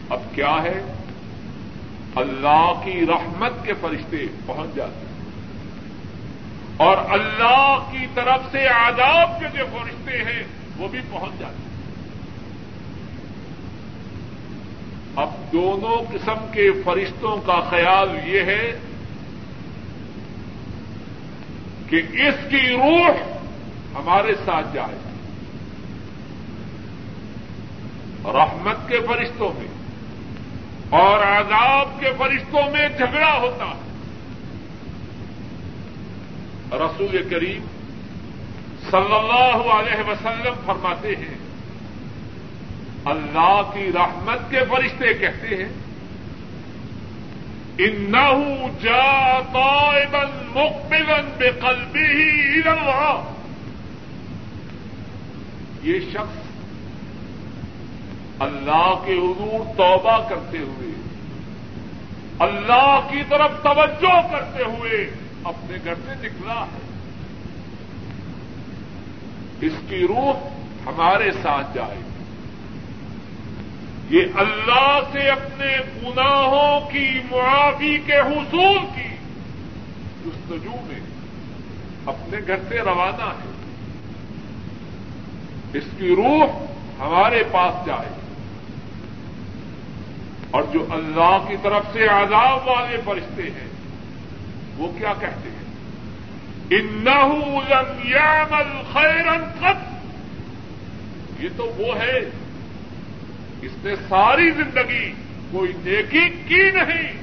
[0.09, 0.93] اب کیا ہے؟
[2.15, 5.09] اللہ کی رحمت کے فرشتے پہنچ جاتے ہیں۔
[6.77, 10.43] اور اللہ کی طرف سے آداب کے جو فرشتے ہیں،
[10.77, 11.69] وہ بھی پہنچ جاتے ہیں۔
[15.15, 18.79] اب دونوں قسم کے فرشتوں کا خیال یہ ہے
[21.89, 23.38] کہ اس کی روح
[23.95, 24.95] ہمارے ساتھ جائے۔
[28.25, 29.67] رحمت کے فرشتوں میں
[30.89, 33.89] اور عذاب کے فرشتوں میں جھگڑا ہوتا ہے۔
[36.71, 37.61] رسول کریم
[38.91, 41.37] صلی اللہ علیہ وسلم فرماتے ہیں،
[43.05, 45.69] اللہ کی رحمت کے فرشتے کہتے ہیں
[47.77, 48.43] انه
[48.81, 53.38] جاء طائبا مقبلا بقلبه الى الله
[55.83, 56.49] یہ شخص
[58.39, 60.91] اللہ کے حضور توبہ کرتے ہوئے،
[62.39, 65.11] اللہ کی طرف توجہ کرتے ہوئے
[65.43, 66.79] اپنے گھر سے نکلا ہے۔
[69.61, 70.47] اس کی روح
[70.85, 71.97] ہمارے ساتھ جائے۔
[74.09, 79.15] یہ اللہ سے اپنے گناہوں کی معافی کے حصول کی
[80.25, 80.99] جستجو میں
[82.05, 83.48] اپنے گھر سے روانہ ہے۔
[85.73, 86.45] اس کی روح
[86.99, 88.09] ہمارے پاس جائے۔
[90.51, 93.67] اور جو اللہ کی طرف سے عذاب والے فرشتے ہیں،
[94.77, 95.59] وہ کیا کہتے ہیں؟
[96.69, 99.99] انہو لم یعمل خیرن قط۔
[101.39, 102.19] یہ تو وہ ہے
[103.61, 105.13] اس نے ساری زندگی
[105.51, 107.13] کوئی نیکی کی نہیں،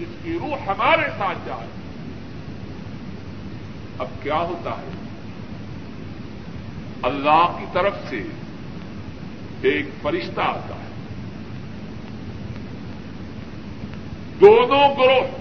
[0.00, 1.66] جس کی روح ہمارے ساتھ جائے۔
[3.98, 4.99] اب کیا ہوتا ہے؟
[7.02, 8.22] اللہ کی طرف سے
[9.62, 10.90] ایک فرشتہ آتا ہے۔
[14.40, 15.40] دونوں گروہ،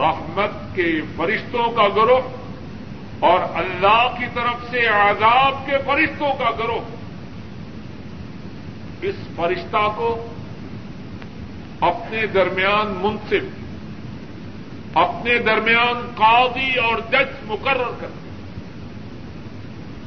[0.00, 2.20] رحمت کے فرشتوں کا گروہ
[3.20, 6.80] اور اللہ کی طرف سے عذاب کے فرشتوں کا گروہ۔
[9.02, 10.26] اس فرشتہ کو
[11.80, 13.42] اپنے درمیان منصف،
[14.96, 18.08] اپنے درمیان قاضی اور جج مقرر کر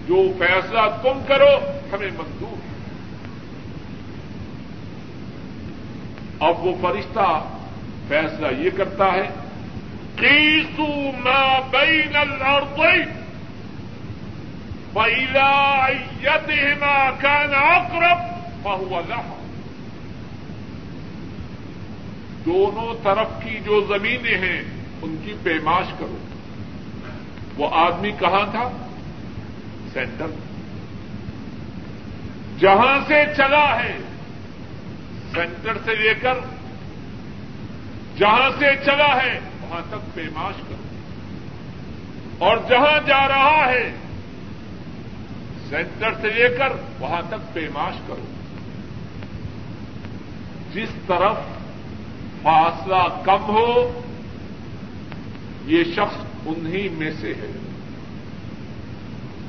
[0.10, 2.70] جو فیصلہ تم کرو، ہمیں منظور ہے۔
[6.40, 7.44] اب وہ فرشتہ
[8.08, 9.30] فیصلہ یہ کرتا ہے
[10.16, 10.88] کیسو
[11.24, 13.20] ما بین الارضین
[14.94, 15.52] فإلى
[15.88, 19.36] أيتهما كان أقرب اللہ
[22.46, 24.62] دونوں طرف کی جو زمینیں ہیں،
[25.02, 26.18] ان کی پیماش کرو۔
[27.58, 28.86] وہ آدمی کہاں تھا؟
[30.00, 30.28] سینٹر
[32.60, 33.98] جہاں سے چلا ہے،
[35.34, 36.34] سینٹر سے لے کر
[38.18, 41.00] جہاں سے چلا ہے، وہاں تک پیماش کرو۔
[42.38, 43.96] اور جہاں جا رہا ہے،
[45.70, 46.70] سینٹر سے لے کر
[47.00, 48.26] وہاں تک پیماش کرو۔
[50.74, 51.36] جس طرف
[52.42, 54.02] فاصلہ کم ہو،
[55.66, 57.69] یہ شخص انہی میں سے ہے۔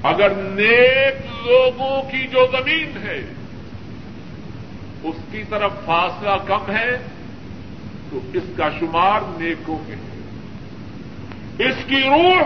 [0.02, 3.22] اگر نیک لوگوں کی جو زمین ہے
[5.02, 6.96] اس کی طرف فاصلہ کم ہے،
[8.10, 10.10] تو اس کا شمار نیکوں میں ہے
[11.68, 12.42] اس کی روح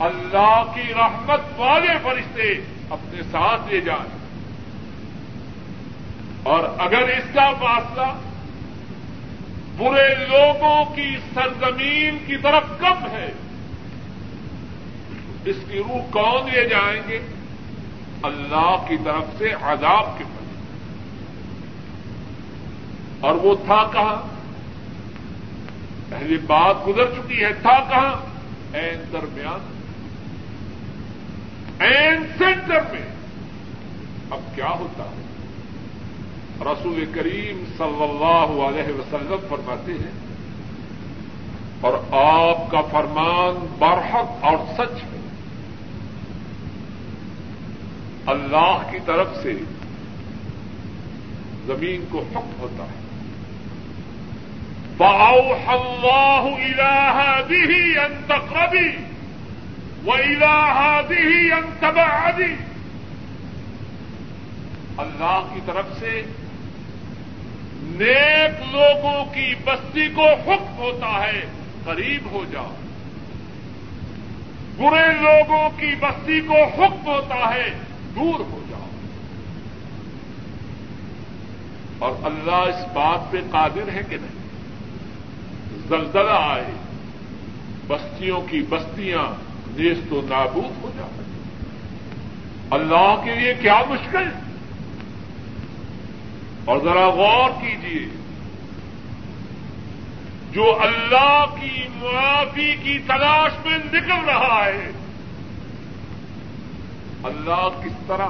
[0.00, 2.52] اللہ کی رحمت والے فرشتے
[2.90, 4.20] اپنے ساتھ لے جائیں۔
[6.42, 8.18] اور اگر اس کا فاصلہ
[9.76, 13.32] برے لوگوں کی سرزمین کی طرف کم ہے
[15.44, 17.20] اس کی روح کون لے جائیں گے؟
[18.22, 20.44] اللہ کی طرف سے عذاب کے پر
[23.20, 24.16] اور وہ تھا کہاں؟
[26.08, 28.16] پہلی بات گزر چکی ہے، تھا کہاں؟
[28.76, 29.60] این درمیان۔
[31.78, 33.08] این سینٹر میں۔
[34.30, 35.22] اب کیا ہوتا ہے؟
[36.60, 40.18] رسول کریم صلی اللہ علیہ وسلم فرماتے ہیں،
[41.80, 45.19] اور آپ کا فرمان برحق اور سچ ہے۔
[48.26, 49.52] اللہ کی طرف سے
[51.66, 53.00] زمین کو حق ہوتا ہے۔
[55.66, 58.96] اللہ الہ بھی انتقربی
[60.04, 62.54] و الہ بھی انتبادی
[64.96, 66.22] اللہ کی طرف سے
[67.82, 71.46] نیک لوگوں کی بستی کو حکم ہوتا ہے،
[71.84, 72.74] قریب ہو جاؤ۔
[74.76, 78.86] برے لوگوں کی بستی کو حکم ہوتا ہے دور ہو جاؤ۔
[81.98, 84.40] اور اللہ اس بات پہ قادر ہے کہ نہیں؟
[85.88, 86.70] زلزلہ آئے،
[87.86, 91.30] بستیوں کی بستیاں نیست و نابود ہو جائیں
[92.70, 94.28] اللہ کے لیے کیا مشکل؟
[96.64, 98.06] اور ذرا غور کیجیے
[100.52, 104.90] جو اللہ کی معافی کی تلاش میں نکل رہا ہے
[107.24, 108.28] اللہ کس طرح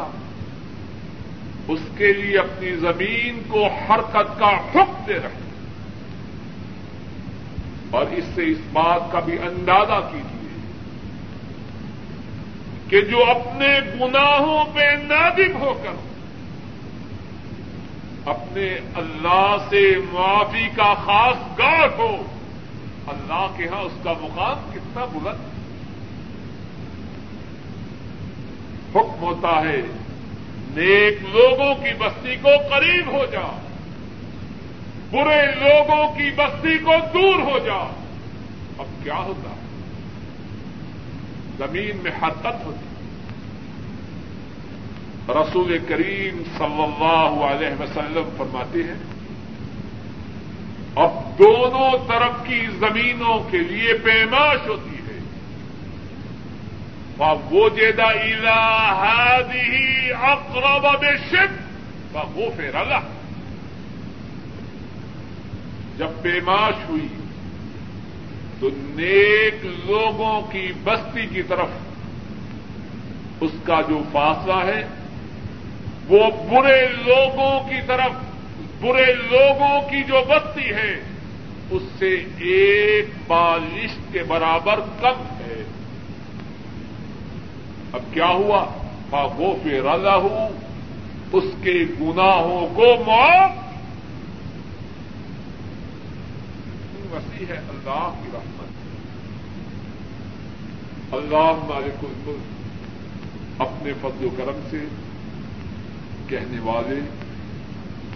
[1.69, 5.49] اس کے لیے اپنی زمین کو حرکت کا حکم دے رہے
[7.91, 10.59] اور اس سے اس بات کا بھی اندازہ کیجیے
[12.89, 16.09] کہ جو اپنے گناہوں پہ نادم ہو کر
[18.27, 19.81] اپنے اللہ سے
[20.13, 22.17] معافی کا خاص گاہ ہو،
[23.07, 25.50] اللہ کے ہاں اس کا مقام کتنا بلند
[28.95, 29.83] حکم ہوتا ہے،
[30.77, 33.61] نیک لوگوں کی بستی کو قریب ہو جا،
[35.11, 37.93] برے لوگوں کی بستی کو دور ہو جا۔
[38.79, 39.61] اب کیا ہوتا ہے؟
[41.59, 42.87] زمین میں حرکت ہوتی
[45.29, 48.99] رسول کریم صلی اللہ علیہ وسلم فرماتے ہیں،
[50.95, 55.00] اب دونوں طرف کی زمینوں کے لیے پیماش ہوتی ہے۔
[57.21, 58.33] وہ جیدا ہی
[60.13, 62.71] اقرب بے شک وہ پھر
[65.97, 67.09] جب پیماش ہوئی
[68.61, 71.69] تو نیک لوگوں کی بستی کی طرف
[73.41, 74.87] اس کا جو فاصلہ ہے
[76.09, 78.13] وہ برے لوگوں کی طرف،
[78.81, 81.01] برے لوگوں کی جو بستی ہے،
[81.71, 85.23] اس سے ایک بالش کے برابر کم
[87.93, 88.67] اب کیا ہوا؟
[89.37, 90.49] وہ پہ رضا ہوں،
[91.33, 93.51] اس کے گناہوں کو معاف۔
[97.13, 98.71] وسیع ہے اللہ کی رحمت۔
[101.15, 104.85] اللہ مالک الملک اپنے فضل و کرم سے
[106.27, 107.01] کہنے والے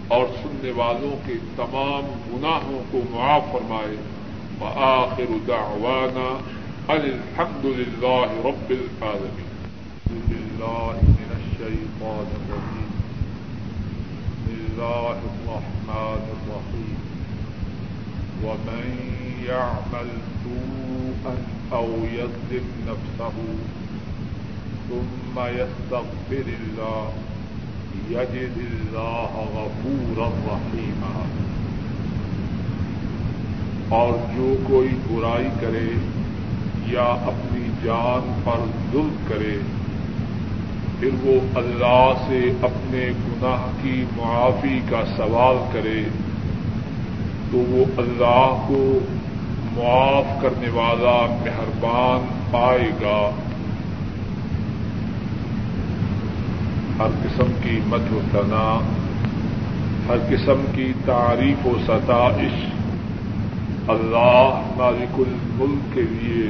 [0.07, 3.95] اور سننے والوں کے تمام گناہوں کو معاف فرمائے۔
[4.61, 6.37] وآخر دعوانا
[6.87, 9.44] الحمد للہ رب العالمين
[10.65, 12.91] بالله من الشيطان الرجيم.
[14.21, 16.97] بسم الله الرحمن الرحيم.
[18.43, 18.87] ومن
[19.45, 20.09] يعمل
[20.43, 21.35] سوءا
[21.71, 23.33] أو يظلم نفسه،
[24.89, 27.09] ثم يستغفر الله،
[28.09, 31.25] يجد الله غفورا رحيما.
[33.89, 35.87] اور جو کوئی برائی کرے
[36.85, 39.57] یا اپنی جان پر ظلم کرے
[40.99, 46.03] پھر وہ اللہ سے اپنے گناہ کی معافی کا سوال کرے
[47.51, 48.99] تو وہ اللہ کو
[49.73, 53.29] معاف کرنے والا مہربان پائے گا۔
[56.99, 58.79] ہر قسم کی مت و تنا
[60.09, 62.65] ہر قسم کی تعریف و ستائش
[63.87, 66.49] اللہ مالک الملک کے لیے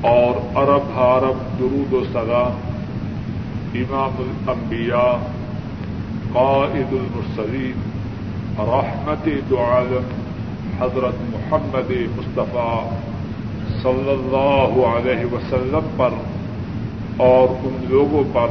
[0.00, 2.71] اور عرب حرب درود و سگا
[3.74, 5.12] امام الانبیاء
[6.32, 7.72] قائد المرسلین
[8.58, 10.08] رحمت دعالم
[10.78, 12.90] حضرت محمد مصطفیٰ
[13.82, 16.10] صلی اللہ علیہ وسلم پر
[17.16, 18.48] اور ان لوگوں پر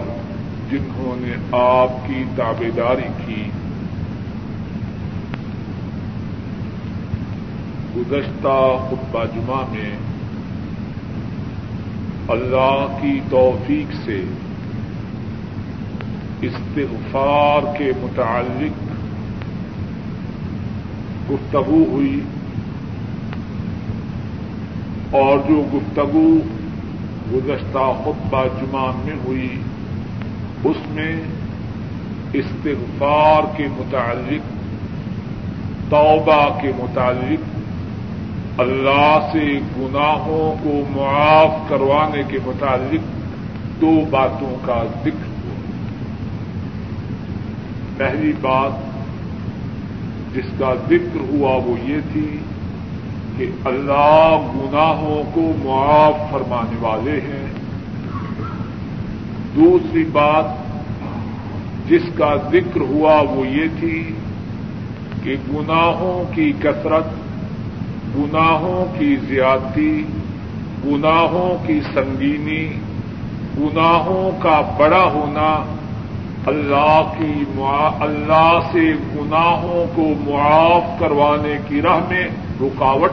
[0.71, 3.43] جنہوں نے آپ کی تابے داری کی۔
[7.95, 9.97] گزشتہ خطبہ جمعہ میں
[12.27, 14.23] اللہ کی توفیق سے
[16.41, 18.79] استغفار کے متعلق
[21.31, 22.21] گفتگو ہوئی
[25.11, 26.27] اور جو گفتگو
[27.31, 29.49] گزشتہ خطبہ جمعہ میں ہوئی،
[30.63, 31.13] اس میں
[32.33, 34.51] استغفار کے متعلق،
[35.89, 45.30] توبہ کے متعلق، اللہ سے گناہوں کو معاف کروانے کے متعلق دو باتوں کا ذکر
[48.01, 48.71] پہلی بات
[50.35, 52.37] جس کا ذکر ہوا وہ یہ تھی
[53.37, 57.47] کہ اللہ گناہوں کو معاف فرمانے والے ہیں۔
[59.55, 60.45] دوسری بات
[61.89, 64.13] جس کا ذکر ہوا وہ یہ تھی
[65.23, 67.05] کہ گناہوں کی کثرت،
[68.15, 70.03] گناہوں کی زیادتی،
[70.85, 72.67] گناہوں کی سنگینی،
[73.57, 75.77] گناہوں کا بڑا ہونا
[76.47, 77.43] اللہ کی
[77.99, 82.27] اللہ سے گناہوں کو معاف کروانے کی راہ میں
[82.61, 83.11] رکاوٹ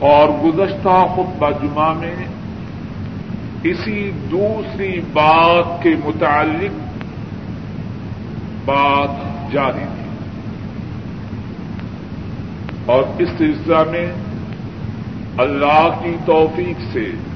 [0.00, 2.14] اور گزشتہ خطبہ جمعہ میں
[3.62, 6.74] اسی دوسری بات کے متعلق
[8.64, 9.10] بات
[9.52, 10.08] جاری تھی۔
[12.86, 14.12] اور اس سلسلہ میں
[15.38, 17.27] اللہ کی توفیق سے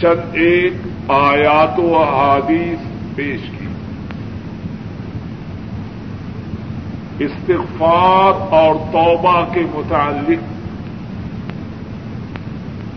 [0.00, 0.72] چند ایک
[1.08, 2.78] آیات و احادیث
[3.16, 3.66] پیش کی۔
[7.24, 10.56] استغفار اور توبہ کے متعلق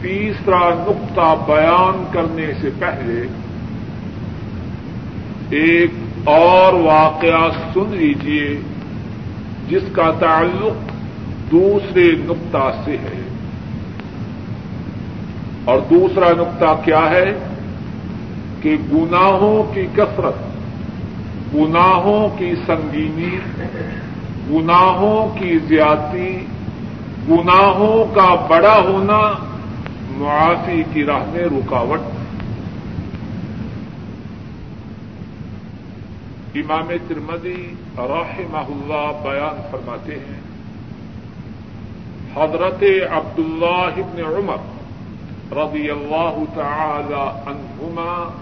[0.01, 3.21] تیسرا نقطہ بیان کرنے سے پہلے
[5.49, 5.91] ایک
[6.23, 8.61] اور واقعہ سن لیجیے
[9.69, 10.91] جس کا تعلق
[11.51, 13.28] دوسرے نقطہ سے ہے۔
[15.69, 17.25] اور دوسرا نقطہ کیا ہے
[18.61, 20.39] کہ گناہوں کی کثرت،
[21.53, 23.37] گناہوں کی سنگینی،
[24.49, 26.45] گناہوں کی زیادتی،
[27.29, 29.19] گناہوں کا بڑا ہونا
[30.11, 31.99] معافی کی راہ میں رکاوٹ۔
[36.55, 37.61] امام ترمدی
[37.97, 40.41] رحمہ اللہ بیان فرماتے ہیں،
[42.35, 44.78] حضرت عبداللہ ابن عمر
[45.51, 48.39] رضی اللہ تعالی عنہما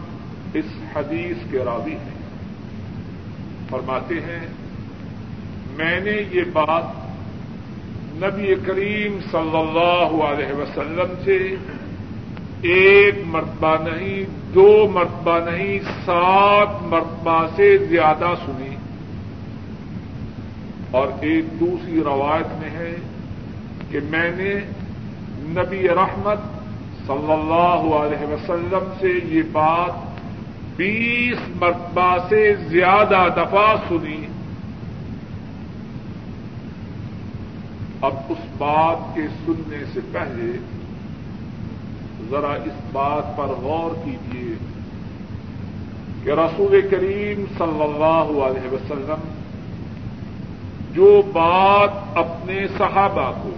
[0.53, 2.17] اس حدیث کے راوی ہیں۔
[3.69, 4.47] فرماتے ہیں،
[5.75, 6.83] میں نے یہ بات
[8.13, 11.55] نبی کریم صلی اللہ علیہ وسلم سے
[12.61, 18.75] ایک مرتبہ نہیں، دو مرتبہ نہیں، سات مرتبہ سے زیادہ سنی۔
[20.91, 22.95] اور ایک دوسری روایت میں ہے
[23.91, 24.53] کہ میں نے
[25.61, 26.56] نبی رحمت
[27.07, 30.05] صلی اللہ علیہ وسلم سے یہ بات
[30.75, 34.25] بیس مرتبہ سے زیادہ دفعہ سنی
[38.01, 40.51] اب اس بات کے سننے سے پہلے
[42.29, 44.55] ذرا اس بات پر غور کیجیے
[46.23, 49.27] کہ رسول کریم صلی اللہ علیہ وسلم
[50.91, 53.51] جو بات اپنے صحابہ کو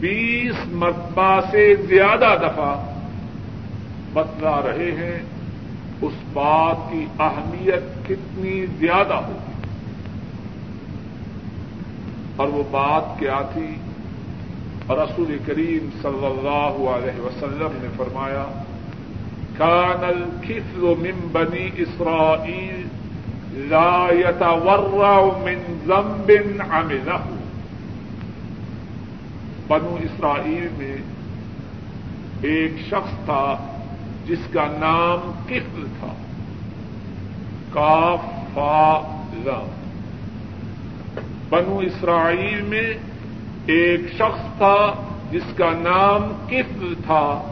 [0.00, 2.92] بیس مرتبہ سے زیادہ دفعہ
[4.12, 5.22] بتلا رہے ہیں،
[6.02, 9.52] اس بات کی اہمیت کتنی زیادہ ہوگی۔
[12.36, 13.74] اور وہ بات کیا تھی؟
[14.90, 18.62] رسول کریم صلی اللہ علیہ وسلم نے فرمایا،
[19.56, 22.86] کان الکفل من بنی اسرائیل
[23.70, 26.32] لا يتورع من ذنب
[26.70, 27.35] عمله
[29.68, 30.96] بنو اسرائیل میں
[32.42, 33.56] ایک شخص تھا
[34.26, 36.12] جس کا نام کفل تھا
[37.72, 38.20] کاف
[38.54, 39.00] فا
[39.44, 39.74] لام
[41.48, 42.94] بنو اسرائیل میں
[43.66, 44.76] ایک شخص تھا
[45.30, 47.42] جس کا نام کفل تھا،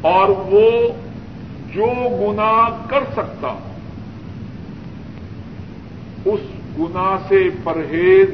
[0.00, 0.70] اور وہ
[1.74, 3.54] جو گنا کر سکتا،
[6.24, 6.40] اس
[6.78, 8.28] گنا سے پرہیز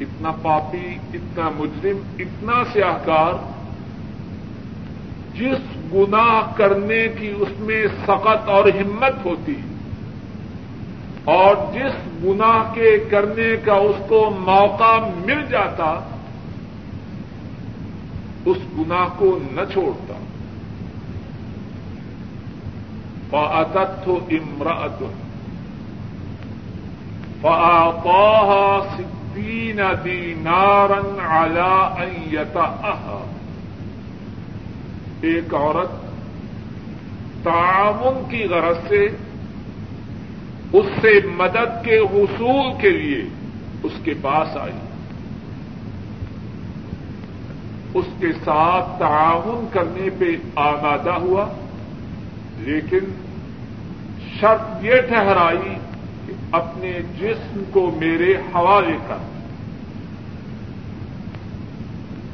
[0.00, 3.32] اتنا پاپی، اتنا مجرم، اتنا سیاہکار،
[5.34, 9.54] جس گناہ کرنے کی اس میں سخت اور ہمت ہوتی
[11.24, 16.00] اور جس گناہ کے کرنے کا اس کو موقع مل جاتا،
[18.44, 20.14] اس گناہ کو نہ چھوڑتا۔
[23.30, 25.02] فعت امراط
[27.42, 28.96] فعطاها
[29.32, 32.42] ستین دینارا على ان
[35.20, 35.90] ایک عورت
[37.44, 39.04] تعاون کی غرض سے
[40.72, 43.22] اس سے مدد کے حصول کے لیے
[43.82, 44.78] اس کے پاس آئی.
[47.94, 51.46] اس کے ساتھ تعاون کرنے پہ آمادہ ہوا،
[52.58, 53.12] لیکن
[54.40, 55.74] شرط یہ ٹھہرائی
[56.52, 59.16] اپنے جسم کو میرے حوالے کر۔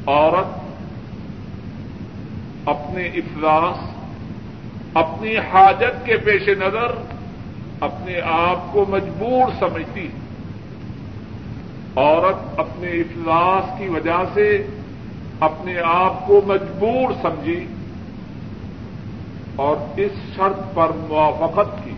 [0.07, 0.59] عورت
[2.65, 3.89] اپنے افلاس،
[4.93, 6.91] اپنی حاجت کے پیش نظر
[7.79, 10.07] اپنے آپ کو مجبور سمجھتی
[11.95, 14.67] عورت اپنے افلاس کی وجہ سے
[15.39, 17.67] اپنے آپ کو مجبور سمجھی
[19.55, 21.91] اور اس شرط پر موافقت کی۔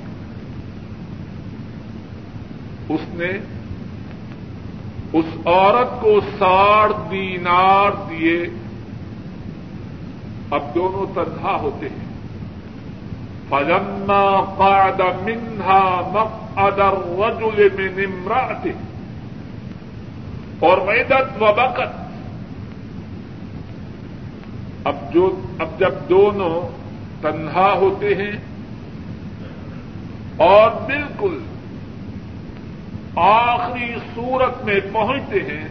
[2.94, 3.32] اس نے
[5.14, 8.46] اس عورت کو ساڑھ دینار دیے۔
[10.52, 12.12] اب دونوں تنہا ہوتے ہیں۔
[13.50, 18.78] فلما قعد منها مقعد الرجل من امرأته
[20.60, 22.02] اور ویدت و بقت
[24.84, 26.78] اب جو، اب جب دونوں
[27.22, 28.32] تنہا ہوتے ہیں
[30.38, 31.40] اور بالکل
[33.16, 35.68] آخری صورت میں پہنچتے ہیں،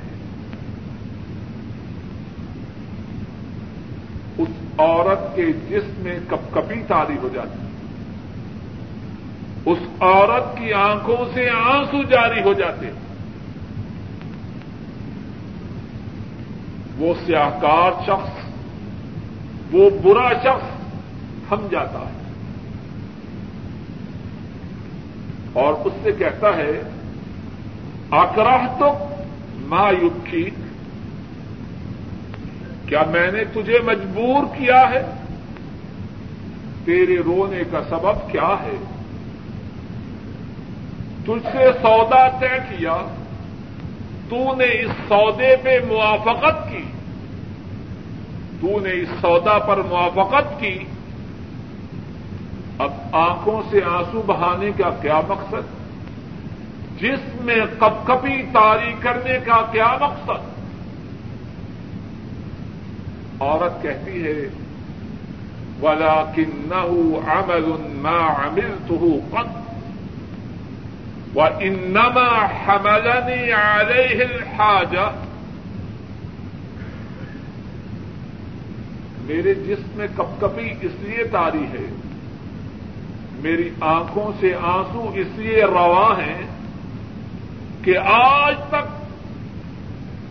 [4.38, 7.58] اس عورت کے جسم میں کپ کپی تاری ہو جاتی،
[9.66, 13.10] اس عورت کی آنکھوں سے آنسو جاری ہو جاتے ہیں
[16.98, 18.30] وہ سیاہکار شخص،
[19.72, 20.80] وہ برا شخص
[21.48, 22.20] تھم جاتا ہے۔
[25.52, 26.82] اور اس سے کہتا ہے
[28.10, 28.92] آکراہ تو
[29.56, 30.50] ماں یوکی
[32.86, 35.02] کیا میں نے تجھے مجبور کیا ہے؟
[36.84, 38.76] تیرے رونے کا سبب کیا ہے؟
[41.24, 42.96] تجھ سے سودا طے کیا
[44.28, 46.84] تو نے اس سودے پہ موافقت کی۔
[48.60, 50.78] تو نے اس سودا پر موافقت کی۔
[52.78, 55.79] اب آنکھوں سے آنسو بہانے کا کیا مقصد؟
[57.00, 60.48] جس میں کپ کپی تاری کرنے کا کیا مقصد؟
[63.42, 64.40] عورت کہتی ہے
[65.82, 67.66] ولا کن عمل
[68.02, 69.52] ما عملته قط
[71.34, 72.28] وانما
[72.66, 75.08] حملني عليه الحاجه
[79.26, 81.86] میرے جسم میں کپ کپی اس لیے تاری ہے،
[83.42, 86.40] میری آنکھوں سے آنسو اس لیے رواں ہیں
[87.84, 89.00] کہ آج تک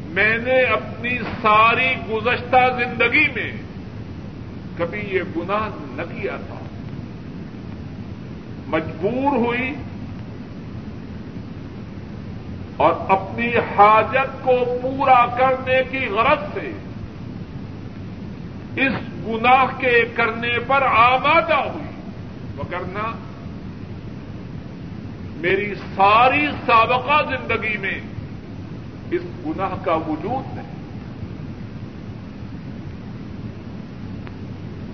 [0.05, 3.51] میں نے اپنی ساری گزشتہ زندگی میں
[4.77, 6.55] کبھی یہ گناہ نہ کیا تھا۔
[8.67, 9.75] مجبور ہوئی
[12.77, 16.71] اور اپنی حاجت کو پورا کرنے کی غرض سے
[18.75, 18.93] اس
[19.27, 22.01] گناہ کے کرنے پر آمادہ ہوئی۔
[22.57, 23.11] وگرنہ
[25.39, 28.01] میری ساری سابقہ زندگی میں
[29.11, 30.79] اس گناہ کا وجود نہیں۔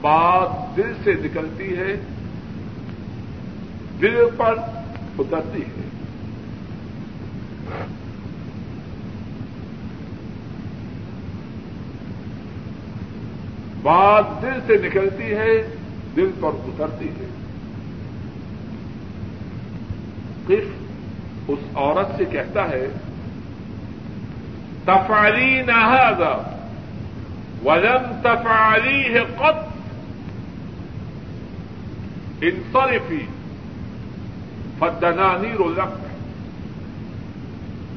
[0.02, 1.96] بات دل سے نکلتی ہے،
[4.02, 4.56] دل پر
[5.20, 5.90] اترتی ہے۔
[13.82, 15.76] بات دل سے نکلتی ہے،
[16.16, 17.45] دل پر اترتی ہے۔
[20.48, 22.88] قف اس عورت سے کہتا ہے
[24.86, 26.32] تفالی نہ
[27.64, 29.64] ولم تفالی ہے قط.
[32.42, 33.26] انصرفی
[34.80, 35.94] فدنانی رولک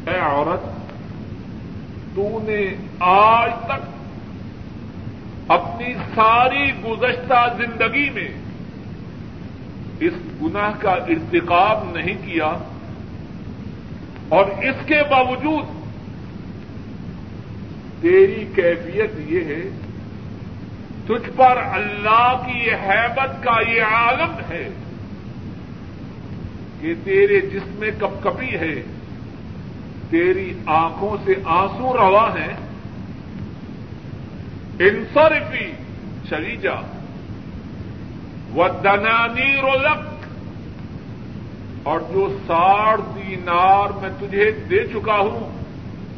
[0.09, 0.67] اے عورت
[2.15, 3.87] تو نے آج تک
[5.49, 8.29] اپنی ساری گزشتہ زندگی میں
[10.01, 12.53] اس گناہ کا ارتقاب نہیں کیا
[14.29, 15.65] اور اس کے باوجود
[18.01, 19.63] تیری کیفیت یہ ہے،
[21.07, 24.69] تجھ پر اللہ کی حیبت کا یہ عالم ہے
[26.81, 28.83] کہ تیرے جسم میں کپ کپی ہے،
[30.11, 32.55] تیری آنکھوں سے آنسو روا ہیں۔
[34.79, 35.73] انصرفی
[36.31, 36.75] چلی جا
[38.57, 40.09] و دنانی رولک
[41.83, 45.63] اور جو ساڑھ دینار میں تجھے دے چکا ہوں،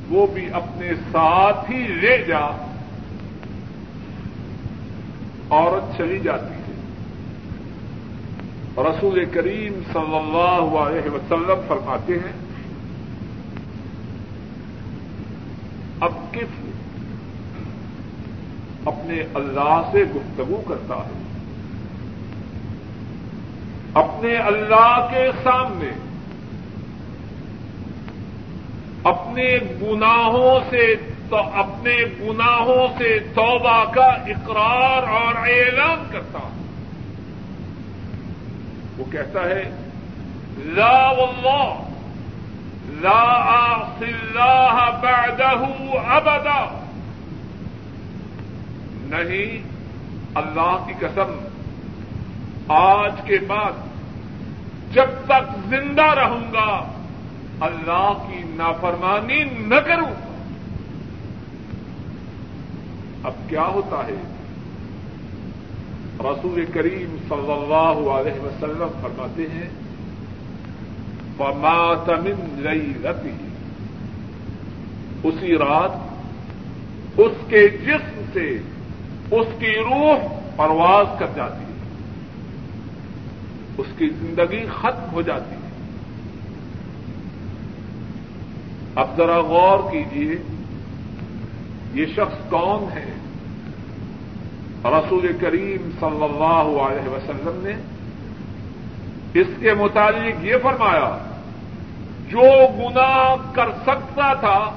[0.08, 2.66] وہ بھی اپنے ساتھ ہی لے جا۔
[5.50, 6.60] عورت چلی جاتی ہے۔
[8.76, 12.32] رسول کریم صلی اللہ علیہ وسلم فرماتے ہیں،
[16.00, 16.70] اب کس
[18.84, 21.19] اپنے اللہ سے گفتگو کرتا ہے۔
[24.03, 25.90] اپنے اللہ کے سامنے،
[29.05, 30.94] اپنے گناہوں سے
[31.30, 36.59] تو، اپنے گناہوں سے توبہ کا اقرار اور اعلان کرتا ہے
[38.98, 39.62] وہ کہتا ہے،
[40.59, 41.68] لا واللہ،
[43.01, 43.20] لا
[43.55, 45.53] آصی اللہ بعدہ
[46.09, 46.64] ابدا۔
[49.05, 49.62] نہیں،
[50.34, 51.38] اللہ کی قسم،
[52.68, 53.89] آج کے بعد
[54.93, 56.93] جب تک زندہ رہوں گا،
[57.61, 60.30] اللہ کی نافرمانی نہ کروں۔
[63.24, 64.22] اب کیا ہوتا ہے؟
[66.20, 69.70] رسول کریم صلی اللہ علیہ وسلم فرماتے ہیں
[71.36, 73.30] فماتمن لئی رتی
[75.24, 75.91] اسی رات،
[77.16, 78.61] اس کے جسم سے
[79.30, 80.18] اس کی روح
[80.57, 81.69] پرواز کر جاتی۔ ہے
[83.80, 85.70] اس کی زندگی ختم ہو جاتی ہے۔
[88.94, 90.36] اب ذرا غور کیجیے
[91.94, 93.12] یہ شخص کون ہے؟
[94.84, 97.72] رسول کریم صلی اللہ علیہ وسلم نے
[99.40, 101.18] اس کے متعلق یہ فرمایا،
[102.28, 102.42] جو
[102.78, 104.72] گناہ کر سکتا تھا،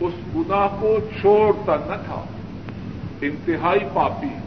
[0.00, 2.24] اس گناہ کو چھوڑتا نہ تھا۔
[3.20, 4.43] انتہائی پاپی۔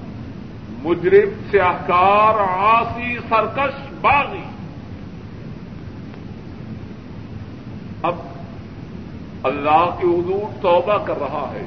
[0.83, 4.43] مجرم، سیاہکار آسی سرکش، باغی۔
[8.03, 8.15] اب
[9.43, 11.65] اللہ کے حضور توبہ کر رہا ہے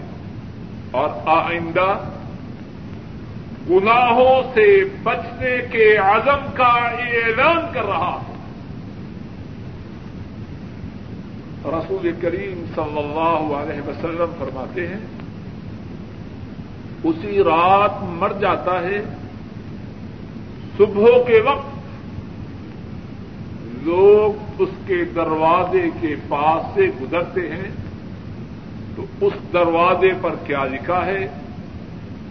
[0.90, 1.98] اور آئندہ
[3.70, 8.34] گناہوں سے بچنے کے عزم کا اعلان کر رہا ہے۔
[11.64, 15.19] رسول کریم صلی اللہ علیہ وسلم فرماتے ہیں
[17.04, 19.02] اسی رات مر جاتا ہے۔
[20.76, 21.70] صبح کے وقت
[23.82, 27.70] لوگ اس کے دروازے کے پاس سے گزرتے ہیں۔
[28.96, 31.28] تو اس دروازے پر کیا لکھا ہے؟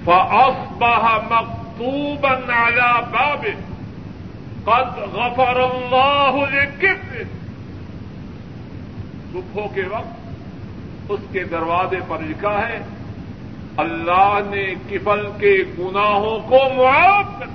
[0.05, 3.45] فاصبح مکتوبا على باب
[4.63, 7.23] قد غفر الله لكفر
[9.33, 10.19] صبح کے وقت
[11.09, 12.79] اس کے دروازے پر لکھا ہے
[13.79, 17.47] اللہ نے کفل کے گناہوں کو معاف کر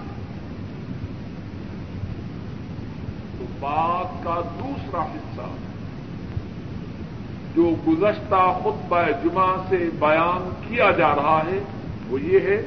[3.39, 5.49] تو بات کا دوسرا حصہ،
[7.55, 11.59] جو گزشتہ خطبہ جمعہ سے بیان کیا جا رہا ہے،
[12.09, 12.61] وہ یہ ہے،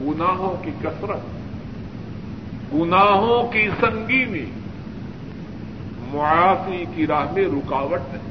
[0.00, 1.28] گناہوں کی کثرت،
[2.72, 4.44] گناہوں کی سنگینی،
[6.12, 8.29] معافی کی راہ میں رکاوٹ نہیں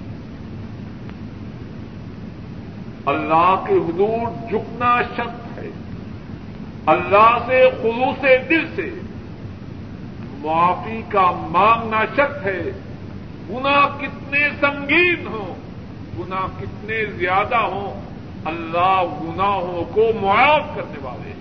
[3.06, 5.70] اللہ کے حضور جھکنا شخص ہے۔
[6.86, 8.90] اللہ سے خلوص دل سے
[10.42, 12.64] معافی کا مانگنا شخص ہے۔
[13.50, 15.56] گنا کتنے سنگین ہوں
[16.20, 18.10] گنا کتنے زیادہ ہوں۔
[18.46, 21.40] اللہ گناہوں کو معاف کرنے والے ہیں۔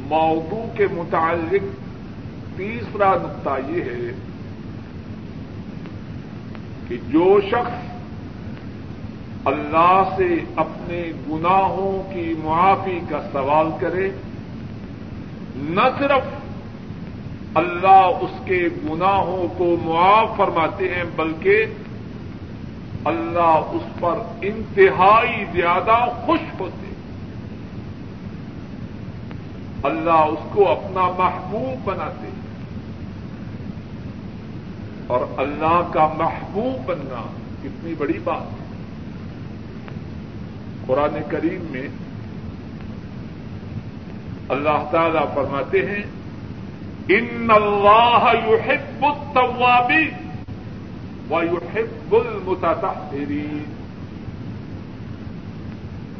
[0.00, 1.62] موضوع کے متعلق
[2.56, 4.27] تیسرا نقطہ یہ ہے
[6.88, 7.86] کہ جو شخص
[9.44, 14.10] اللہ سے اپنے گناہوں کی معافی کا سوال کرے،
[15.56, 16.22] نہ صرف
[17.54, 21.66] اللہ اس کے گناہوں کو معاف فرماتے ہیں، بلکہ
[23.04, 26.86] اللہ اس پر انتہائی زیادہ خوش ہوتے
[29.82, 32.37] اللہ اس کو اپنا محبوب بناتے ہیں۔
[35.08, 37.26] اور اللہ کا محبوب بننا
[37.62, 38.68] کتنی بڑی بات ہے۔
[40.86, 41.88] قرآن کریم میں
[44.48, 46.02] اللہ تعالی فرماتے ہیں،
[47.08, 50.28] ان اللہ یحب التوابین
[51.30, 53.74] ويحب المتطهرين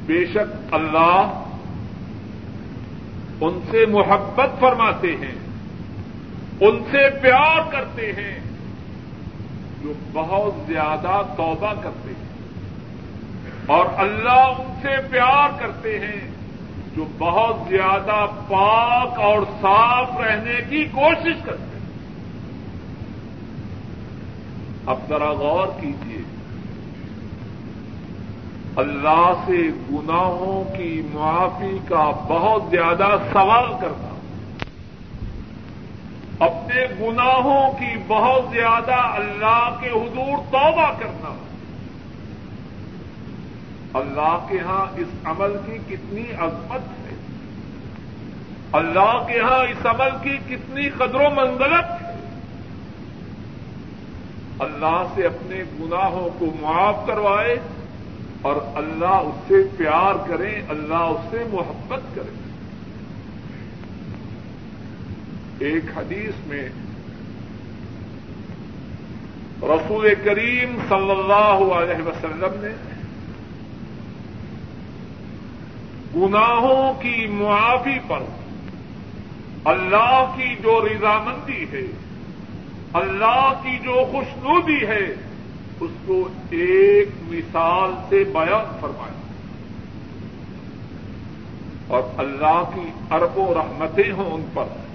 [0.06, 1.44] بے شک اللہ
[3.40, 5.34] ان سے محبت فرماتے ہیں،
[6.60, 8.47] ان سے پیار کرتے ہیں۔
[9.82, 12.26] جو بہت زیادہ توبہ کرتے ہیں
[13.66, 16.28] اور اللہ ان سے پیار کرتے ہیں،
[16.96, 21.86] جو بہت زیادہ پاک اور صاف رہنے کی کوشش کرتے ہیں۔
[24.86, 26.22] اب ذرا غور کیجیے
[28.76, 29.58] اللہ سے
[29.92, 34.07] گناہوں کی معافی کا بہت زیادہ سوال کرنا
[36.38, 41.34] اپنے گناہوں کی بہت زیادہ اللہ کے حضور توبہ کرنا۔
[43.94, 47.14] اللہ کے ہاں اس عمل کی کتنی عظمت ہے۔
[48.72, 52.08] اللہ کے ہاں اس عمل کی کتنی قدر و منزلت ہے۔
[54.58, 57.56] اللہ سے اپنے گناہوں کو معاف کروائے
[58.42, 62.47] اور اللہ اس سے پیار کرے، اللہ اس سے محبت کرے۔
[65.58, 66.68] ایک حدیث میں
[69.62, 72.68] رسول کریم صلی اللہ علیہ وسلم نے
[76.16, 78.22] گناہوں کی معافی پر
[79.64, 81.86] اللہ کی جو رضامندی ہے،
[82.92, 85.14] اللہ کی جو خوشنودی ہے،
[85.80, 89.18] اس کو ایک مثال سے بیان فرمایا
[91.88, 94.87] اور اللہ کی ارب و رحمتیں ہوں ان پر۔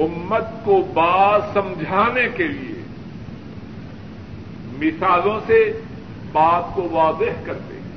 [0.00, 2.82] امت کو بات سمجھانے کے لیے
[4.78, 5.80] مثالوں سے
[6.32, 7.96] بات کو واضح کرتے ہیں۔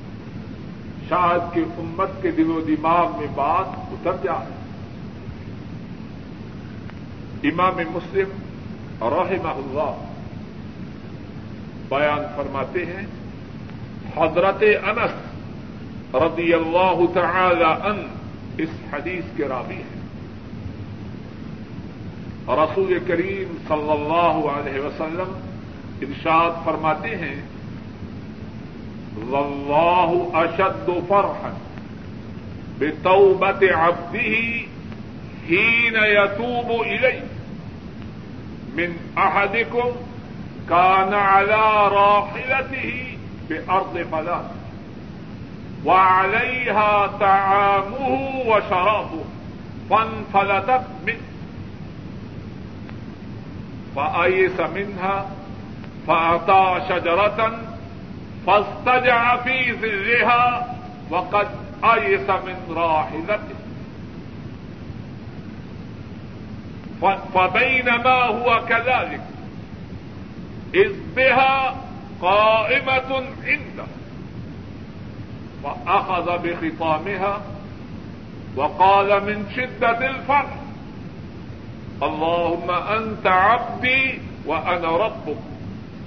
[1.09, 4.59] شاید کہ امت کے دل و دماغ میں بات اتر جائے۔
[7.43, 8.29] امام مسلم
[9.01, 10.05] رحمہ اللہ
[11.89, 13.07] بیان فرماتے ہیں،
[14.17, 15.11] حضرت انس
[16.15, 18.07] رضی اللہ تعالی ان
[18.57, 19.98] اس حدیث کے راوی ہیں۔
[22.49, 25.33] اور رسول کریم صلی اللہ علیہ وسلم
[26.05, 27.35] ارشاد فرماتے ہیں،
[29.31, 31.51] واللہ اشد فرحا
[32.79, 34.33] بتوبت عبده
[35.47, 37.23] حين يتوب إليه
[38.75, 39.89] من أحدكم
[40.69, 43.17] كان على راحلته
[43.49, 44.47] بأرض فلاح
[45.85, 48.11] وعليها طعامه
[48.47, 49.23] وشرابه
[49.89, 51.38] فانفلتت منه
[53.95, 55.25] فأيس منها
[56.07, 57.59] فأتى شجرة
[58.47, 60.75] فاستجع في ظلها
[61.09, 61.47] وقد
[61.83, 63.59] أيس من راحلته.
[67.33, 69.21] فبينما هو كذلك،
[70.73, 71.75] إذ بها
[72.21, 73.87] قائمة عنده،
[75.63, 77.41] فأخذ بخطامها
[78.55, 80.58] وقال من شدة الفرح
[82.01, 85.39] اللهم أنت عبدي وأنا ربك.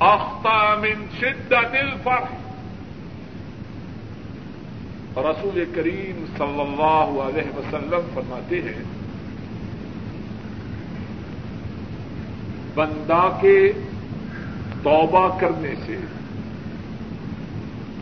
[0.01, 2.31] أخطأ من شدة الفرح.
[5.17, 8.83] رسول کریم صلی اللہ علیہ وسلم فرماتے ہیں،
[12.75, 13.73] بندہ کے
[14.83, 15.97] توبہ کرنے سے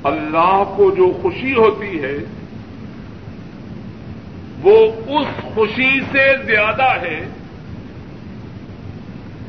[0.05, 2.17] اللہ کو جو خوشی ہوتی ہے،
[4.63, 4.77] وہ
[5.07, 7.27] اس خوشی سے زیادہ ہے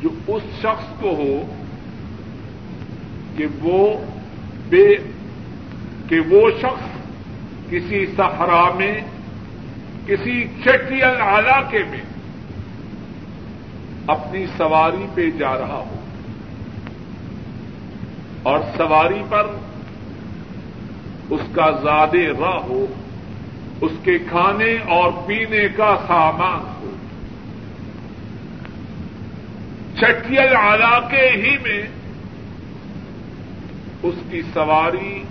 [0.02, 1.54] جو اس شخص کو ہو
[3.38, 3.94] کہ وہ
[4.70, 4.96] بے
[6.08, 7.02] کہ وہ شخص
[7.70, 9.02] کسی صحرا میں،
[10.08, 12.02] کسی چٹیل علاقے میں
[14.08, 15.96] اپنی سواری پہ جا رہا ہو۔
[18.44, 19.48] اور سواری پر
[21.30, 22.86] اس کا زیادہ راہ ہو،
[23.82, 26.91] اس کے کھانے اور پینے کا سامان ہو۔
[30.02, 31.88] چٹیل علاقے ہی میں
[34.04, 35.24] اس کی سواری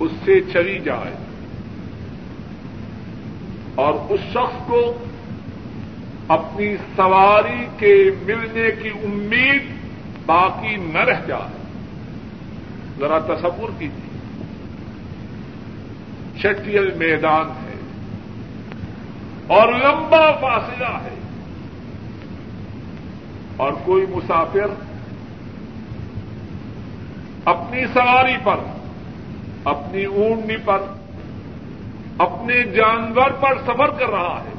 [0.00, 1.14] اس سے چلی جائے
[3.74, 5.04] اور اس شخص کو
[6.28, 9.62] اپنی سواری کے ملنے کی امید
[10.26, 11.62] باقی نہ رہ جائے۔
[12.98, 14.12] ذرا تصور کیجیے۔
[16.40, 17.80] چٹیل میدان ہے
[19.46, 21.21] اور لمبا فاصلہ ہے۔
[23.62, 24.74] اور کوئی مسافر
[27.44, 28.56] اپنی سواری پر،
[29.64, 30.78] اپنی اونٹنی پر،
[32.18, 34.51] اپنے جانور پر سفر کر رہا ہے۔